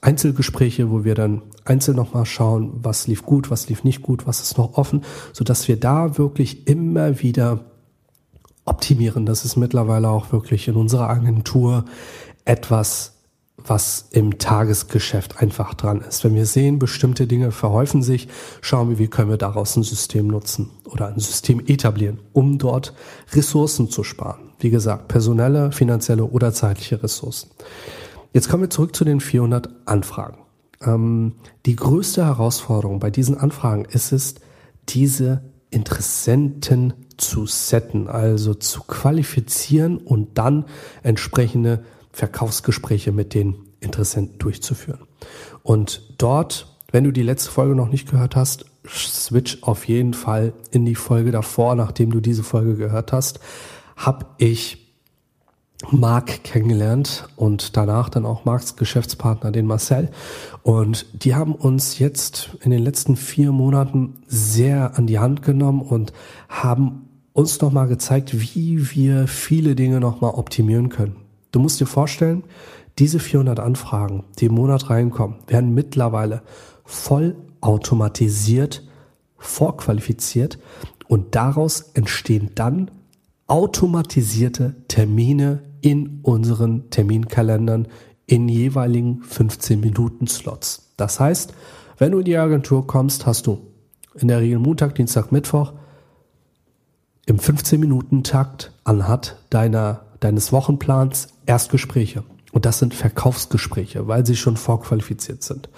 Einzelgespräche, 0.01 0.89
wo 0.89 1.03
wir 1.03 1.15
dann 1.15 1.43
einzeln 1.63 1.95
nochmal 1.95 2.25
schauen, 2.25 2.71
was 2.81 3.07
lief 3.07 3.23
gut, 3.23 3.51
was 3.51 3.69
lief 3.69 3.83
nicht 3.83 4.01
gut, 4.01 4.25
was 4.25 4.41
ist 4.41 4.57
noch 4.57 4.77
offen, 4.77 5.03
so 5.31 5.43
dass 5.43 5.67
wir 5.67 5.79
da 5.79 6.17
wirklich 6.17 6.67
immer 6.67 7.21
wieder 7.21 7.65
optimieren. 8.65 9.25
Das 9.25 9.45
ist 9.45 9.57
mittlerweile 9.57 10.09
auch 10.09 10.31
wirklich 10.31 10.67
in 10.67 10.75
unserer 10.75 11.09
Agentur 11.09 11.85
etwas, 12.45 13.20
was 13.57 14.07
im 14.11 14.39
Tagesgeschäft 14.39 15.39
einfach 15.39 15.73
dran 15.73 16.01
ist. 16.01 16.23
Wenn 16.23 16.35
wir 16.35 16.45
sehen, 16.45 16.79
bestimmte 16.79 17.27
Dinge 17.27 17.51
verhäufen 17.51 18.01
sich, 18.01 18.27
schauen 18.61 18.89
wir, 18.89 18.99
wie 18.99 19.07
können 19.07 19.29
wir 19.29 19.37
daraus 19.37 19.75
ein 19.75 19.83
System 19.83 20.27
nutzen 20.27 20.71
oder 20.85 21.07
ein 21.07 21.19
System 21.19 21.61
etablieren, 21.65 22.19
um 22.33 22.57
dort 22.57 22.93
Ressourcen 23.33 23.89
zu 23.89 24.03
sparen. 24.03 24.51
Wie 24.59 24.69
gesagt, 24.69 25.07
personelle, 25.07 25.71
finanzielle 25.71 26.25
oder 26.25 26.53
zeitliche 26.53 27.01
Ressourcen. 27.03 27.51
Jetzt 28.33 28.49
kommen 28.49 28.63
wir 28.63 28.69
zurück 28.69 28.95
zu 28.95 29.05
den 29.05 29.19
400 29.19 29.69
Anfragen. 29.85 30.37
Ähm, 30.81 31.33
die 31.65 31.75
größte 31.75 32.25
Herausforderung 32.25 32.99
bei 32.99 33.09
diesen 33.09 33.37
Anfragen 33.37 33.85
ist 33.85 34.11
es, 34.11 34.35
diese 34.89 35.43
Interessenten 35.69 36.93
zu 37.17 37.45
setten, 37.45 38.07
also 38.07 38.53
zu 38.53 38.81
qualifizieren 38.81 39.97
und 39.97 40.37
dann 40.37 40.65
entsprechende 41.03 41.83
Verkaufsgespräche 42.11 43.11
mit 43.11 43.33
den 43.33 43.55
Interessenten 43.79 44.37
durchzuführen. 44.37 45.01
Und 45.63 46.15
dort, 46.17 46.77
wenn 46.91 47.03
du 47.03 47.11
die 47.11 47.23
letzte 47.23 47.51
Folge 47.51 47.75
noch 47.75 47.89
nicht 47.89 48.09
gehört 48.09 48.35
hast, 48.35 48.65
switch 48.87 49.61
auf 49.61 49.87
jeden 49.87 50.13
Fall 50.13 50.53
in 50.71 50.85
die 50.85 50.95
Folge 50.95 51.31
davor, 51.31 51.75
nachdem 51.75 52.11
du 52.11 52.19
diese 52.19 52.43
Folge 52.43 52.75
gehört 52.75 53.11
hast, 53.11 53.39
habe 53.95 54.25
ich 54.37 54.81
Mark 55.89 56.43
kennengelernt 56.43 57.27
und 57.35 57.75
danach 57.75 58.09
dann 58.09 58.25
auch 58.25 58.45
Marks 58.45 58.75
Geschäftspartner, 58.75 59.51
den 59.51 59.65
Marcel. 59.65 60.11
Und 60.63 61.07
die 61.13 61.33
haben 61.33 61.55
uns 61.55 61.97
jetzt 61.97 62.51
in 62.61 62.71
den 62.71 62.83
letzten 62.83 63.15
vier 63.15 63.51
Monaten 63.51 64.21
sehr 64.27 64.97
an 64.97 65.07
die 65.07 65.19
Hand 65.19 65.41
genommen 65.41 65.81
und 65.81 66.13
haben 66.49 67.09
uns 67.33 67.61
nochmal 67.61 67.87
gezeigt, 67.87 68.39
wie 68.39 68.91
wir 68.91 69.27
viele 69.27 69.75
Dinge 69.75 69.99
nochmal 69.99 70.35
optimieren 70.35 70.89
können. 70.89 71.15
Du 71.51 71.59
musst 71.59 71.79
dir 71.79 71.85
vorstellen, 71.85 72.43
diese 72.99 73.19
400 73.19 73.59
Anfragen, 73.59 74.23
die 74.39 74.45
im 74.45 74.55
Monat 74.55 74.89
reinkommen, 74.89 75.37
werden 75.47 75.73
mittlerweile 75.73 76.41
voll 76.85 77.35
automatisiert 77.61 78.83
vorqualifiziert 79.41 80.59
und 81.07 81.35
daraus 81.35 81.81
entstehen 81.93 82.51
dann 82.55 82.91
automatisierte 83.47 84.75
Termine 84.87 85.63
in 85.81 86.19
unseren 86.21 86.89
Terminkalendern 86.89 87.87
in 88.27 88.47
jeweiligen 88.47 89.21
15 89.23 89.79
Minuten 89.81 90.27
Slots. 90.27 90.93
Das 90.95 91.19
heißt, 91.19 91.53
wenn 91.97 92.13
du 92.13 92.19
in 92.19 92.25
die 92.25 92.37
Agentur 92.37 92.87
kommst, 92.87 93.25
hast 93.25 93.47
du 93.47 93.59
in 94.15 94.29
der 94.29 94.39
Regel 94.39 94.59
Montag, 94.59 94.95
Dienstag, 94.95 95.31
Mittwoch 95.31 95.73
im 97.25 97.37
15-Minuten-Takt 97.37 98.71
anhand 98.83 99.37
deiner, 99.49 100.05
deines 100.21 100.53
Wochenplans 100.53 101.27
Erstgespräche. 101.45 102.23
Und 102.53 102.65
das 102.65 102.79
sind 102.79 102.93
Verkaufsgespräche, 102.93 104.07
weil 104.07 104.25
sie 104.25 104.37
schon 104.37 104.55
vorqualifiziert 104.55 105.43
sind. 105.43 105.69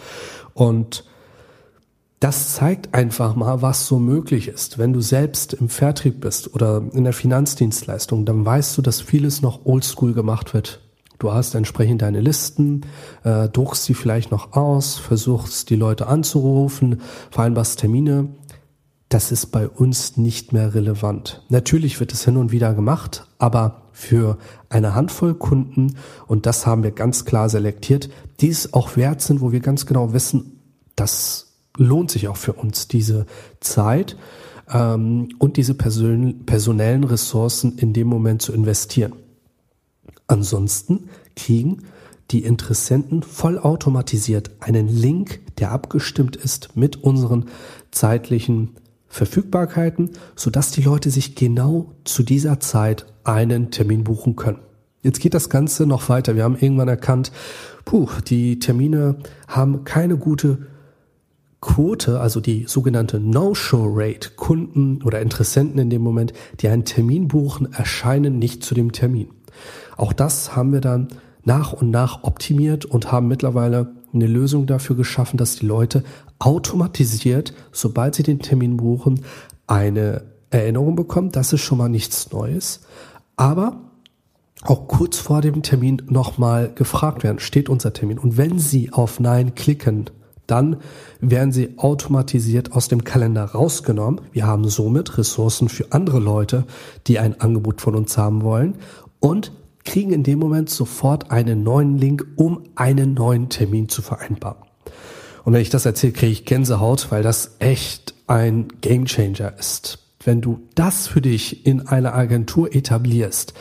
Und 0.53 1.05
das 2.19 2.53
zeigt 2.53 2.93
einfach 2.93 3.35
mal, 3.35 3.61
was 3.61 3.85
so 3.85 3.99
möglich 3.99 4.47
ist. 4.47 4.77
Wenn 4.77 4.93
du 4.93 5.01
selbst 5.01 5.53
im 5.53 5.67
Vertrieb 5.67 6.21
bist 6.21 6.53
oder 6.53 6.81
in 6.93 7.03
der 7.03 7.11
Finanzdienstleistung, 7.11 8.25
dann 8.25 8.45
weißt 8.45 8.77
du, 8.77 8.81
dass 8.81 9.01
vieles 9.01 9.41
noch 9.41 9.65
oldschool 9.65 10.13
gemacht 10.13 10.53
wird. 10.53 10.79
Du 11.19 11.33
hast 11.33 11.53
entsprechend 11.53 12.01
deine 12.01 12.21
Listen, 12.21 12.81
äh, 13.23 13.49
druckst 13.49 13.85
sie 13.85 13.93
vielleicht 13.93 14.31
noch 14.31 14.53
aus, 14.53 14.97
versuchst 14.97 15.69
die 15.69 15.75
Leute 15.75 16.07
anzurufen, 16.07 17.01
vereinbarst 17.29 17.79
Termine. 17.79 18.29
Das 19.13 19.31
ist 19.31 19.51
bei 19.51 19.69
uns 19.69 20.17
nicht 20.17 20.53
mehr 20.53 20.73
relevant. 20.73 21.43
Natürlich 21.49 21.99
wird 21.99 22.13
es 22.13 22.25
hin 22.25 22.35
und 22.35 22.51
wieder 22.51 22.73
gemacht, 22.73 23.27
aber 23.37 23.83
für 23.91 24.39
eine 24.69 24.95
Handvoll 24.95 25.35
Kunden, 25.35 25.97
und 26.25 26.47
das 26.47 26.65
haben 26.65 26.81
wir 26.81 26.89
ganz 26.89 27.23
klar 27.23 27.47
selektiert, 27.47 28.09
die 28.39 28.47
es 28.47 28.73
auch 28.73 28.97
wert 28.97 29.21
sind, 29.21 29.39
wo 29.39 29.51
wir 29.51 29.59
ganz 29.59 29.85
genau 29.85 30.13
wissen, 30.13 30.59
das 30.95 31.53
lohnt 31.77 32.09
sich 32.09 32.27
auch 32.27 32.37
für 32.37 32.53
uns, 32.53 32.87
diese 32.87 33.27
Zeit 33.59 34.17
ähm, 34.67 35.29
und 35.37 35.57
diese 35.57 35.75
person 35.75 36.47
personellen 36.47 37.03
Ressourcen 37.03 37.77
in 37.77 37.93
dem 37.93 38.07
Moment 38.07 38.41
zu 38.41 38.51
investieren. 38.51 39.13
Ansonsten 40.25 41.11
kriegen 41.35 41.83
die 42.31 42.43
Interessenten 42.43 43.21
vollautomatisiert 43.21 44.49
einen 44.59 44.87
Link, 44.87 45.41
der 45.59 45.71
abgestimmt 45.71 46.35
ist 46.35 46.75
mit 46.75 47.03
unseren 47.03 47.45
zeitlichen 47.91 48.71
Verfügbarkeiten, 49.13 50.09
sodass 50.35 50.71
die 50.71 50.81
Leute 50.81 51.11
sich 51.11 51.35
genau 51.35 51.93
zu 52.03 52.23
dieser 52.23 52.59
Zeit 52.59 53.05
einen 53.23 53.69
Termin 53.69 54.03
buchen 54.03 54.35
können. 54.35 54.57
Jetzt 55.03 55.19
geht 55.19 55.35
das 55.35 55.51
Ganze 55.51 55.85
noch 55.85 56.09
weiter. 56.09 56.35
Wir 56.35 56.43
haben 56.43 56.57
irgendwann 56.59 56.87
erkannt, 56.87 57.31
puh, 57.85 58.07
die 58.27 58.57
Termine 58.57 59.17
haben 59.47 59.83
keine 59.83 60.17
gute 60.17 60.65
Quote, 61.61 62.19
also 62.19 62.39
die 62.39 62.65
sogenannte 62.67 63.19
No-Show-Rate. 63.19 64.31
Kunden 64.35 65.03
oder 65.03 65.21
Interessenten 65.21 65.79
in 65.79 65.91
dem 65.91 66.01
Moment, 66.01 66.33
die 66.59 66.67
einen 66.67 66.83
Termin 66.83 67.27
buchen, 67.27 67.71
erscheinen 67.71 68.39
nicht 68.39 68.63
zu 68.63 68.73
dem 68.73 68.93
Termin. 68.93 69.29
Auch 69.95 70.13
das 70.13 70.55
haben 70.55 70.73
wir 70.73 70.81
dann 70.81 71.09
nach 71.43 71.71
und 71.71 71.91
nach 71.91 72.23
optimiert 72.23 72.85
und 72.85 73.11
haben 73.11 73.27
mittlerweile 73.27 73.93
eine 74.13 74.27
Lösung 74.27 74.65
dafür 74.65 74.95
geschaffen, 74.95 75.37
dass 75.37 75.55
die 75.57 75.65
Leute 75.65 76.03
automatisiert, 76.39 77.53
sobald 77.71 78.15
sie 78.15 78.23
den 78.23 78.39
Termin 78.39 78.77
buchen, 78.77 79.21
eine 79.67 80.23
Erinnerung 80.49 80.95
bekommen. 80.95 81.31
Das 81.31 81.53
ist 81.53 81.61
schon 81.61 81.77
mal 81.77 81.89
nichts 81.89 82.31
Neues. 82.31 82.81
Aber 83.35 83.81
auch 84.63 84.87
kurz 84.87 85.17
vor 85.17 85.41
dem 85.41 85.61
Termin 85.63 86.01
nochmal 86.07 86.71
gefragt 86.73 87.23
werden, 87.23 87.39
steht 87.39 87.69
unser 87.69 87.93
Termin. 87.93 88.17
Und 88.17 88.37
wenn 88.37 88.59
Sie 88.59 88.93
auf 88.93 89.19
Nein 89.19 89.55
klicken, 89.55 90.09
dann 90.47 90.77
werden 91.19 91.51
Sie 91.51 91.77
automatisiert 91.77 92.73
aus 92.73 92.87
dem 92.87 93.03
Kalender 93.03 93.43
rausgenommen. 93.43 94.21
Wir 94.31 94.45
haben 94.45 94.67
somit 94.69 95.17
Ressourcen 95.17 95.69
für 95.69 95.91
andere 95.91 96.19
Leute, 96.19 96.65
die 97.07 97.19
ein 97.19 97.41
Angebot 97.41 97.81
von 97.81 97.95
uns 97.95 98.17
haben 98.17 98.43
wollen 98.43 98.75
und 99.19 99.51
kriegen 99.83 100.11
in 100.11 100.23
dem 100.23 100.39
Moment 100.39 100.69
sofort 100.69 101.31
einen 101.31 101.63
neuen 101.63 101.97
Link, 101.97 102.25
um 102.35 102.63
einen 102.75 103.13
neuen 103.13 103.49
Termin 103.49 103.89
zu 103.89 104.01
vereinbaren. 104.01 104.63
Und 105.43 105.53
wenn 105.53 105.61
ich 105.61 105.69
das 105.69 105.85
erzähle, 105.85 106.13
kriege 106.13 106.31
ich 106.31 106.45
Gänsehaut, 106.45 107.11
weil 107.11 107.23
das 107.23 107.55
echt 107.59 108.13
ein 108.27 108.67
Gamechanger 108.81 109.57
ist. 109.57 109.99
Wenn 110.23 110.39
du 110.39 110.61
das 110.75 111.07
für 111.07 111.21
dich 111.21 111.65
in 111.65 111.87
einer 111.87 112.13
Agentur 112.13 112.73
etablierst, 112.73 113.53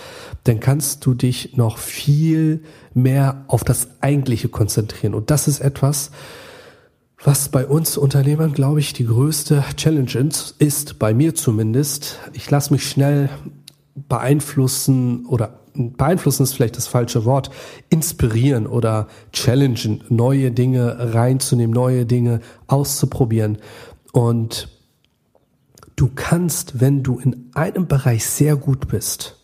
dann 0.45 0.61
kannst 0.61 1.05
du 1.05 1.15
dich 1.15 1.57
noch 1.57 1.79
viel 1.79 2.63
mehr 2.95 3.45
auf 3.49 3.65
das 3.65 3.89
Eigentliche 4.01 4.49
konzentrieren. 4.49 5.15
Und 5.15 5.31
das 5.31 5.49
ist 5.49 5.61
etwas, 5.61 6.13
was 7.25 7.49
bei 7.49 7.67
uns 7.67 7.97
Unternehmern, 7.97 8.53
glaube 8.53 8.81
ich, 8.81 8.93
die 8.93 9.07
größte 9.07 9.65
Challenge 9.77 10.31
ist, 10.59 10.99
bei 10.99 11.15
mir 11.15 11.35
zumindest. 11.35 12.19
Ich 12.33 12.49
lasse 12.51 12.73
mich 12.73 12.89
schnell 12.89 13.29
beeinflussen 13.95 15.27
oder 15.27 15.62
beeinflussen 15.75 16.43
ist 16.43 16.55
vielleicht 16.55 16.77
das 16.77 16.87
falsche 16.87 17.25
Wort, 17.25 17.51
inspirieren 17.89 18.67
oder 18.67 19.09
challengen, 19.33 20.05
neue 20.09 20.51
Dinge 20.51 21.15
reinzunehmen, 21.15 21.75
neue 21.75 22.07
Dinge 22.07 22.41
auszuprobieren. 22.67 23.59
Und 24.13 24.69
du 25.97 26.11
kannst, 26.15 26.81
wenn 26.81 27.03
du 27.03 27.19
in 27.19 27.51
einem 27.55 27.87
Bereich 27.87 28.27
sehr 28.27 28.57
gut 28.57 28.89
bist, 28.89 29.39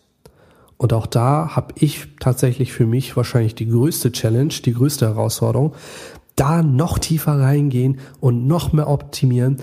und 0.76 0.92
auch 0.92 1.06
da 1.06 1.56
habe 1.56 1.74
ich 1.76 2.06
tatsächlich 2.20 2.72
für 2.72 2.86
mich 2.86 3.16
wahrscheinlich 3.16 3.56
die 3.56 3.68
größte 3.68 4.12
Challenge, 4.12 4.54
die 4.64 4.74
größte 4.74 5.06
Herausforderung, 5.06 5.74
da 6.36 6.62
noch 6.62 6.98
tiefer 6.98 7.32
reingehen 7.32 7.98
und 8.20 8.46
noch 8.46 8.72
mehr 8.72 8.88
optimieren 8.88 9.56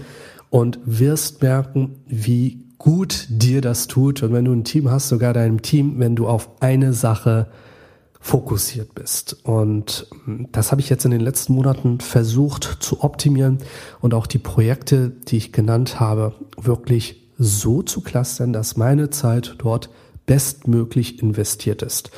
und 0.50 0.80
wirst 0.86 1.42
merken, 1.42 2.02
wie 2.06 2.65
gut 2.78 3.28
dir 3.30 3.62
das 3.62 3.88
tut 3.88 4.24
und 4.24 4.34
wenn 4.34 4.46
du 4.46 4.54
ein 4.54 4.64
Team 4.64 4.90
hast, 4.90 5.10
sogar 5.10 5.34
deinem 5.34 5.62
Team, 5.62 6.00
wenn 6.00 6.16
du 6.16 6.28
auf 6.28 6.50
eine 6.62 6.94
Sache 6.94 7.48
fokussiert 8.20 8.96
bist. 8.96 9.38
Und 9.44 10.08
das 10.52 10.72
habe 10.72 10.82
ich 10.82 10.90
jetzt 10.90 11.06
in 11.06 11.12
den 11.12 11.22
letzten 11.22 11.54
Monaten 11.54 12.00
versucht 12.00 12.64
zu 12.80 13.04
optimieren 13.04 13.60
und 14.02 14.16
auch 14.16 14.26
die 14.26 14.40
Projekte, 14.40 15.10
die 15.10 15.38
ich 15.38 15.52
genannt 15.52 16.00
habe, 16.00 16.34
wirklich 16.60 17.22
so 17.38 17.84
zu 17.84 18.02
clustern, 18.02 18.52
dass 18.52 18.78
meine 18.78 19.12
Zeit 19.12 19.56
dort 19.60 19.90
bestmöglich 20.26 21.22
investiert 21.22 21.84
ist. 21.84 22.10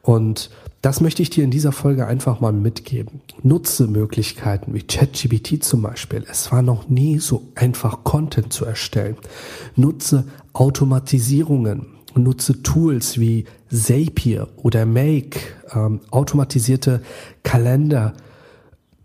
Und 0.00 0.50
das 0.82 1.00
möchte 1.02 1.22
ich 1.22 1.28
dir 1.28 1.44
in 1.44 1.50
dieser 1.50 1.72
Folge 1.72 2.06
einfach 2.06 2.40
mal 2.40 2.52
mitgeben. 2.52 3.20
Nutze 3.42 3.86
Möglichkeiten 3.86 4.72
wie 4.72 4.82
ChatGPT 4.82 5.62
zum 5.62 5.82
Beispiel. 5.82 6.24
Es 6.30 6.50
war 6.52 6.62
noch 6.62 6.88
nie 6.88 7.18
so 7.18 7.48
einfach, 7.54 8.02
Content 8.02 8.52
zu 8.52 8.64
erstellen. 8.64 9.16
Nutze 9.76 10.24
Automatisierungen. 10.52 11.86
Nutze 12.14 12.62
Tools 12.62 13.20
wie 13.20 13.44
Zapier 13.70 14.48
oder 14.56 14.84
Make, 14.84 15.38
ähm, 15.72 16.00
automatisierte 16.10 17.02
Kalender, 17.44 18.14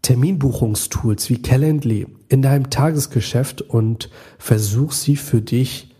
Terminbuchungstools 0.01 1.29
wie 1.29 1.41
Calendly 1.41 2.07
in 2.29 2.41
deinem 2.41 2.69
Tagesgeschäft 2.71 3.61
und 3.61 4.09
versuch 4.39 4.91
sie 4.91 5.17
für 5.17 5.41
dich 5.41 5.94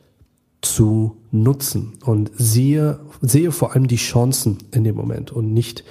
zu 0.66 1.18
nutzen 1.32 1.94
und 2.04 2.32
sehe, 2.36 3.00
sehe 3.22 3.52
vor 3.52 3.74
allem 3.74 3.88
die 3.88 3.96
Chancen 3.96 4.58
in 4.72 4.84
dem 4.84 4.96
Moment 4.96 5.32
und 5.32 5.54
nicht 5.54 5.84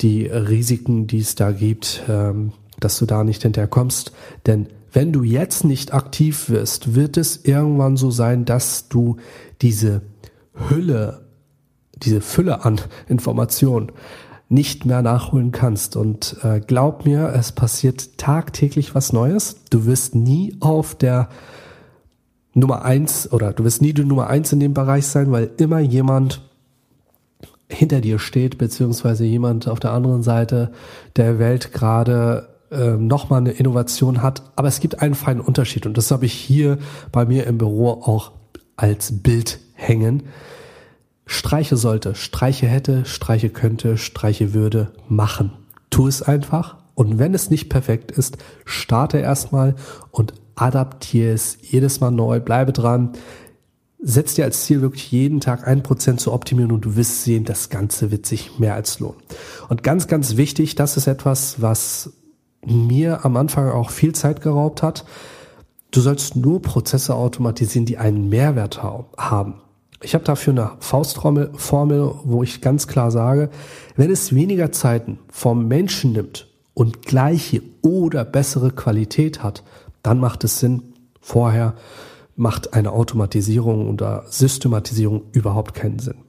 die 0.00 0.26
Risiken, 0.26 1.06
die 1.06 1.18
es 1.18 1.34
da 1.34 1.52
gibt, 1.52 2.02
ähm, 2.08 2.52
dass 2.80 2.98
du 2.98 3.06
da 3.06 3.24
nicht 3.24 3.42
hinterkommst. 3.42 4.12
Denn 4.46 4.68
wenn 4.92 5.12
du 5.12 5.22
jetzt 5.22 5.64
nicht 5.64 5.92
aktiv 5.92 6.48
wirst, 6.48 6.94
wird 6.94 7.16
es 7.16 7.44
irgendwann 7.44 7.96
so 7.96 8.10
sein, 8.10 8.44
dass 8.44 8.88
du 8.88 9.16
diese 9.60 10.02
Hülle, 10.68 11.26
diese 11.94 12.20
Fülle 12.20 12.64
an 12.64 12.80
Informationen 13.08 13.92
nicht 14.48 14.86
mehr 14.86 15.02
nachholen 15.02 15.52
kannst. 15.52 15.96
Und 15.96 16.36
äh, 16.42 16.60
glaub 16.60 17.04
mir, 17.04 17.32
es 17.34 17.52
passiert 17.52 18.16
tagtäglich 18.16 18.94
was 18.94 19.12
Neues. 19.12 19.56
Du 19.70 19.84
wirst 19.84 20.14
nie 20.14 20.56
auf 20.60 20.94
der 20.94 21.28
Nummer 22.54 22.84
eins 22.84 23.30
oder 23.30 23.52
du 23.52 23.64
wirst 23.64 23.82
nie 23.82 23.92
die 23.92 24.04
Nummer 24.04 24.28
eins 24.28 24.52
in 24.52 24.60
dem 24.60 24.74
Bereich 24.74 25.06
sein, 25.06 25.30
weil 25.30 25.50
immer 25.58 25.80
jemand 25.80 26.40
hinter 27.68 28.00
dir 28.00 28.18
steht, 28.18 28.58
beziehungsweise 28.58 29.24
jemand 29.24 29.68
auf 29.68 29.80
der 29.80 29.92
anderen 29.92 30.22
Seite 30.22 30.72
der 31.16 31.38
Welt 31.38 31.72
gerade 31.72 32.48
äh, 32.70 32.92
nochmal 32.92 33.40
eine 33.40 33.52
Innovation 33.52 34.22
hat. 34.22 34.42
Aber 34.56 34.68
es 34.68 34.80
gibt 34.80 35.00
einen 35.02 35.14
feinen 35.14 35.40
Unterschied 35.40 35.86
und 35.86 35.96
das 35.96 36.10
habe 36.10 36.26
ich 36.26 36.32
hier 36.32 36.78
bei 37.12 37.24
mir 37.24 37.46
im 37.46 37.58
Büro 37.58 37.90
auch 37.90 38.32
als 38.76 39.22
Bild 39.22 39.58
hängen. 39.74 40.24
Streiche 41.26 41.76
sollte, 41.76 42.14
Streiche 42.14 42.66
hätte, 42.66 43.04
Streiche 43.04 43.50
könnte, 43.50 43.98
Streiche 43.98 44.54
würde 44.54 44.92
machen. 45.08 45.52
Tu 45.90 46.06
es 46.06 46.22
einfach 46.22 46.76
und 46.94 47.18
wenn 47.18 47.34
es 47.34 47.50
nicht 47.50 47.68
perfekt 47.68 48.10
ist, 48.10 48.38
starte 48.64 49.18
erstmal 49.18 49.76
und 50.10 50.32
adaptiere 50.60 51.32
es 51.32 51.58
jedes 51.62 52.00
Mal 52.00 52.10
neu, 52.10 52.40
bleibe 52.40 52.72
dran. 52.72 53.12
Setz 54.00 54.34
dir 54.34 54.44
als 54.44 54.64
Ziel 54.64 54.80
wirklich 54.80 55.10
jeden 55.10 55.40
Tag 55.40 55.66
ein 55.66 55.82
Prozent 55.82 56.20
zu 56.20 56.32
optimieren 56.32 56.70
und 56.70 56.84
du 56.84 56.96
wirst 56.96 57.24
sehen, 57.24 57.44
das 57.44 57.68
Ganze 57.68 58.10
wird 58.10 58.26
sich 58.26 58.58
mehr 58.58 58.74
als 58.74 59.00
lohnen. 59.00 59.18
Und 59.68 59.82
ganz, 59.82 60.06
ganz 60.06 60.36
wichtig, 60.36 60.76
das 60.76 60.96
ist 60.96 61.08
etwas, 61.08 61.60
was 61.60 62.12
mir 62.64 63.24
am 63.24 63.36
Anfang 63.36 63.70
auch 63.70 63.90
viel 63.90 64.14
Zeit 64.14 64.40
geraubt 64.40 64.82
hat. 64.82 65.04
Du 65.90 66.00
sollst 66.00 66.36
nur 66.36 66.62
Prozesse 66.62 67.14
automatisieren, 67.14 67.86
die 67.86 67.98
einen 67.98 68.28
Mehrwert 68.28 68.82
haben. 68.82 69.54
Ich 70.00 70.14
habe 70.14 70.24
dafür 70.24 70.52
eine 70.52 70.70
Faustformel, 70.78 71.50
Formel, 71.54 72.12
wo 72.24 72.42
ich 72.42 72.60
ganz 72.60 72.86
klar 72.86 73.10
sage, 73.10 73.50
wenn 73.96 74.10
es 74.10 74.34
weniger 74.34 74.70
Zeiten 74.70 75.18
vom 75.28 75.66
Menschen 75.66 76.12
nimmt 76.12 76.46
und 76.74 77.02
gleiche 77.02 77.62
oder 77.82 78.24
bessere 78.24 78.70
Qualität 78.70 79.42
hat, 79.42 79.64
dann 80.08 80.20
macht 80.20 80.42
es 80.42 80.58
Sinn. 80.58 80.94
Vorher 81.20 81.74
macht 82.34 82.72
eine 82.72 82.92
Automatisierung 82.92 83.90
oder 83.90 84.24
Systematisierung 84.30 85.24
überhaupt 85.32 85.74
keinen 85.74 85.98
Sinn. 85.98 86.24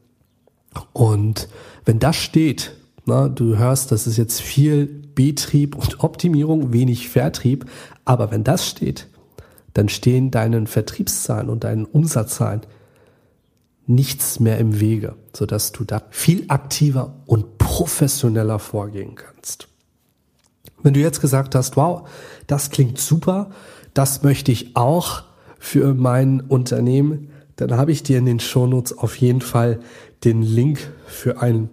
Und 0.91 1.47
wenn 1.85 1.97
das 1.97 2.17
steht, 2.17 2.75
na, 3.05 3.29
du 3.29 3.57
hörst, 3.57 3.93
das 3.93 4.05
ist 4.05 4.17
jetzt 4.17 4.41
viel 4.41 4.85
Betrieb 5.15 5.77
und 5.77 6.03
Optimierung, 6.03 6.73
wenig 6.73 7.07
Vertrieb, 7.07 7.67
aber 8.03 8.31
wenn 8.31 8.43
das 8.43 8.67
steht, 8.67 9.07
dann 9.73 9.87
stehen 9.87 10.29
deinen 10.29 10.67
Vertriebszahlen 10.67 11.49
und 11.49 11.63
deinen 11.63 11.85
Umsatzzahlen 11.85 12.63
nichts 13.87 14.41
mehr 14.41 14.57
im 14.57 14.81
Wege, 14.81 15.15
sodass 15.33 15.71
du 15.71 15.85
da 15.85 16.01
viel 16.09 16.43
aktiver 16.49 17.15
und 17.27 17.57
professioneller 17.59 18.59
vorgehen 18.59 19.15
kannst. 19.15 19.69
Wenn 20.83 20.93
du 20.93 20.99
jetzt 20.99 21.21
gesagt 21.21 21.55
hast, 21.55 21.77
wow, 21.77 22.07
das 22.47 22.69
klingt 22.69 22.97
super, 22.97 23.49
das 23.93 24.23
möchte 24.23 24.51
ich 24.51 24.75
auch 24.75 25.23
für 25.59 25.93
mein 25.93 26.41
Unternehmen, 26.41 27.29
dann 27.55 27.75
habe 27.75 27.91
ich 27.91 28.03
dir 28.03 28.17
in 28.17 28.25
den 28.25 28.39
Shownotes 28.39 28.97
auf 28.97 29.17
jeden 29.17 29.41
Fall 29.41 29.79
den 30.23 30.41
Link 30.41 30.91
für 31.05 31.41
ein 31.41 31.69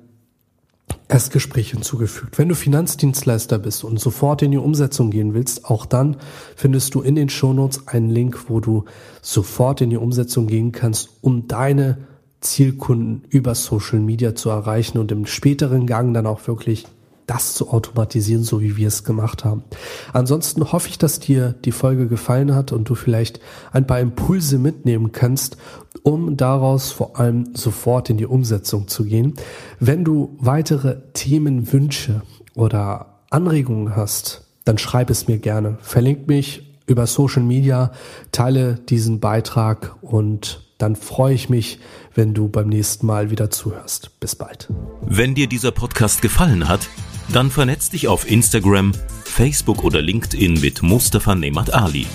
Erstgespräch 1.08 1.70
hinzugefügt. 1.70 2.38
Wenn 2.38 2.48
du 2.48 2.56
Finanzdienstleister 2.56 3.58
bist 3.58 3.84
und 3.84 4.00
sofort 4.00 4.42
in 4.42 4.50
die 4.50 4.56
Umsetzung 4.56 5.10
gehen 5.10 5.34
willst, 5.34 5.64
auch 5.66 5.86
dann 5.86 6.16
findest 6.56 6.94
du 6.94 7.00
in 7.00 7.14
den 7.14 7.28
Shownotes 7.28 7.86
einen 7.86 8.10
Link, 8.10 8.48
wo 8.48 8.58
du 8.58 8.84
sofort 9.22 9.80
in 9.80 9.90
die 9.90 9.96
Umsetzung 9.96 10.48
gehen 10.48 10.72
kannst, 10.72 11.10
um 11.20 11.46
deine 11.46 11.98
Zielkunden 12.40 13.22
über 13.28 13.54
Social 13.54 14.00
Media 14.00 14.34
zu 14.34 14.50
erreichen 14.50 14.98
und 14.98 15.12
im 15.12 15.26
späteren 15.26 15.86
Gang 15.86 16.12
dann 16.12 16.26
auch 16.26 16.46
wirklich 16.48 16.86
das 17.26 17.54
zu 17.54 17.70
automatisieren, 17.70 18.44
so 18.44 18.60
wie 18.60 18.76
wir 18.76 18.88
es 18.88 19.04
gemacht 19.04 19.44
haben. 19.44 19.64
Ansonsten 20.12 20.72
hoffe 20.72 20.88
ich, 20.88 20.98
dass 20.98 21.18
dir 21.18 21.54
die 21.64 21.72
Folge 21.72 22.06
gefallen 22.06 22.54
hat 22.54 22.72
und 22.72 22.88
du 22.88 22.94
vielleicht 22.94 23.40
ein 23.72 23.86
paar 23.86 24.00
Impulse 24.00 24.58
mitnehmen 24.58 25.12
kannst, 25.12 25.56
um 26.02 26.36
daraus 26.36 26.92
vor 26.92 27.18
allem 27.18 27.54
sofort 27.54 28.10
in 28.10 28.16
die 28.16 28.26
Umsetzung 28.26 28.86
zu 28.86 29.04
gehen. 29.04 29.34
Wenn 29.80 30.04
du 30.04 30.36
weitere 30.38 30.98
Themenwünsche 31.14 32.22
oder 32.54 33.20
Anregungen 33.30 33.96
hast, 33.96 34.42
dann 34.64 34.78
schreib 34.78 35.10
es 35.10 35.26
mir 35.26 35.38
gerne. 35.38 35.78
Verlink 35.80 36.28
mich 36.28 36.78
über 36.86 37.06
Social 37.06 37.42
Media, 37.42 37.90
teile 38.30 38.74
diesen 38.74 39.18
Beitrag 39.18 39.96
und 40.00 40.62
dann 40.78 40.94
freue 40.94 41.34
ich 41.34 41.48
mich, 41.48 41.80
wenn 42.16 42.34
du 42.34 42.48
beim 42.48 42.68
nächsten 42.68 43.06
Mal 43.06 43.30
wieder 43.30 43.50
zuhörst. 43.50 44.18
Bis 44.20 44.34
bald. 44.34 44.68
Wenn 45.02 45.34
dir 45.34 45.46
dieser 45.46 45.70
Podcast 45.70 46.22
gefallen 46.22 46.68
hat, 46.68 46.88
dann 47.32 47.50
vernetz 47.50 47.90
dich 47.90 48.08
auf 48.08 48.30
Instagram, 48.30 48.92
Facebook 49.24 49.84
oder 49.84 50.00
LinkedIn 50.00 50.60
mit 50.60 50.82
Mustafa 50.82 51.34
Nemat 51.34 51.72
Ali. 51.72 52.06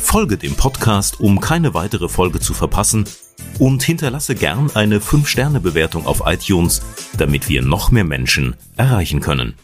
Folge 0.00 0.36
dem 0.36 0.54
Podcast, 0.54 1.20
um 1.20 1.40
keine 1.40 1.74
weitere 1.74 2.08
Folge 2.08 2.40
zu 2.40 2.54
verpassen 2.54 3.04
und 3.58 3.82
hinterlasse 3.82 4.34
gern 4.34 4.70
eine 4.74 4.98
5-Sterne-Bewertung 4.98 6.06
auf 6.06 6.22
iTunes, 6.26 6.82
damit 7.16 7.48
wir 7.48 7.62
noch 7.62 7.90
mehr 7.90 8.04
Menschen 8.04 8.54
erreichen 8.76 9.20
können. 9.20 9.54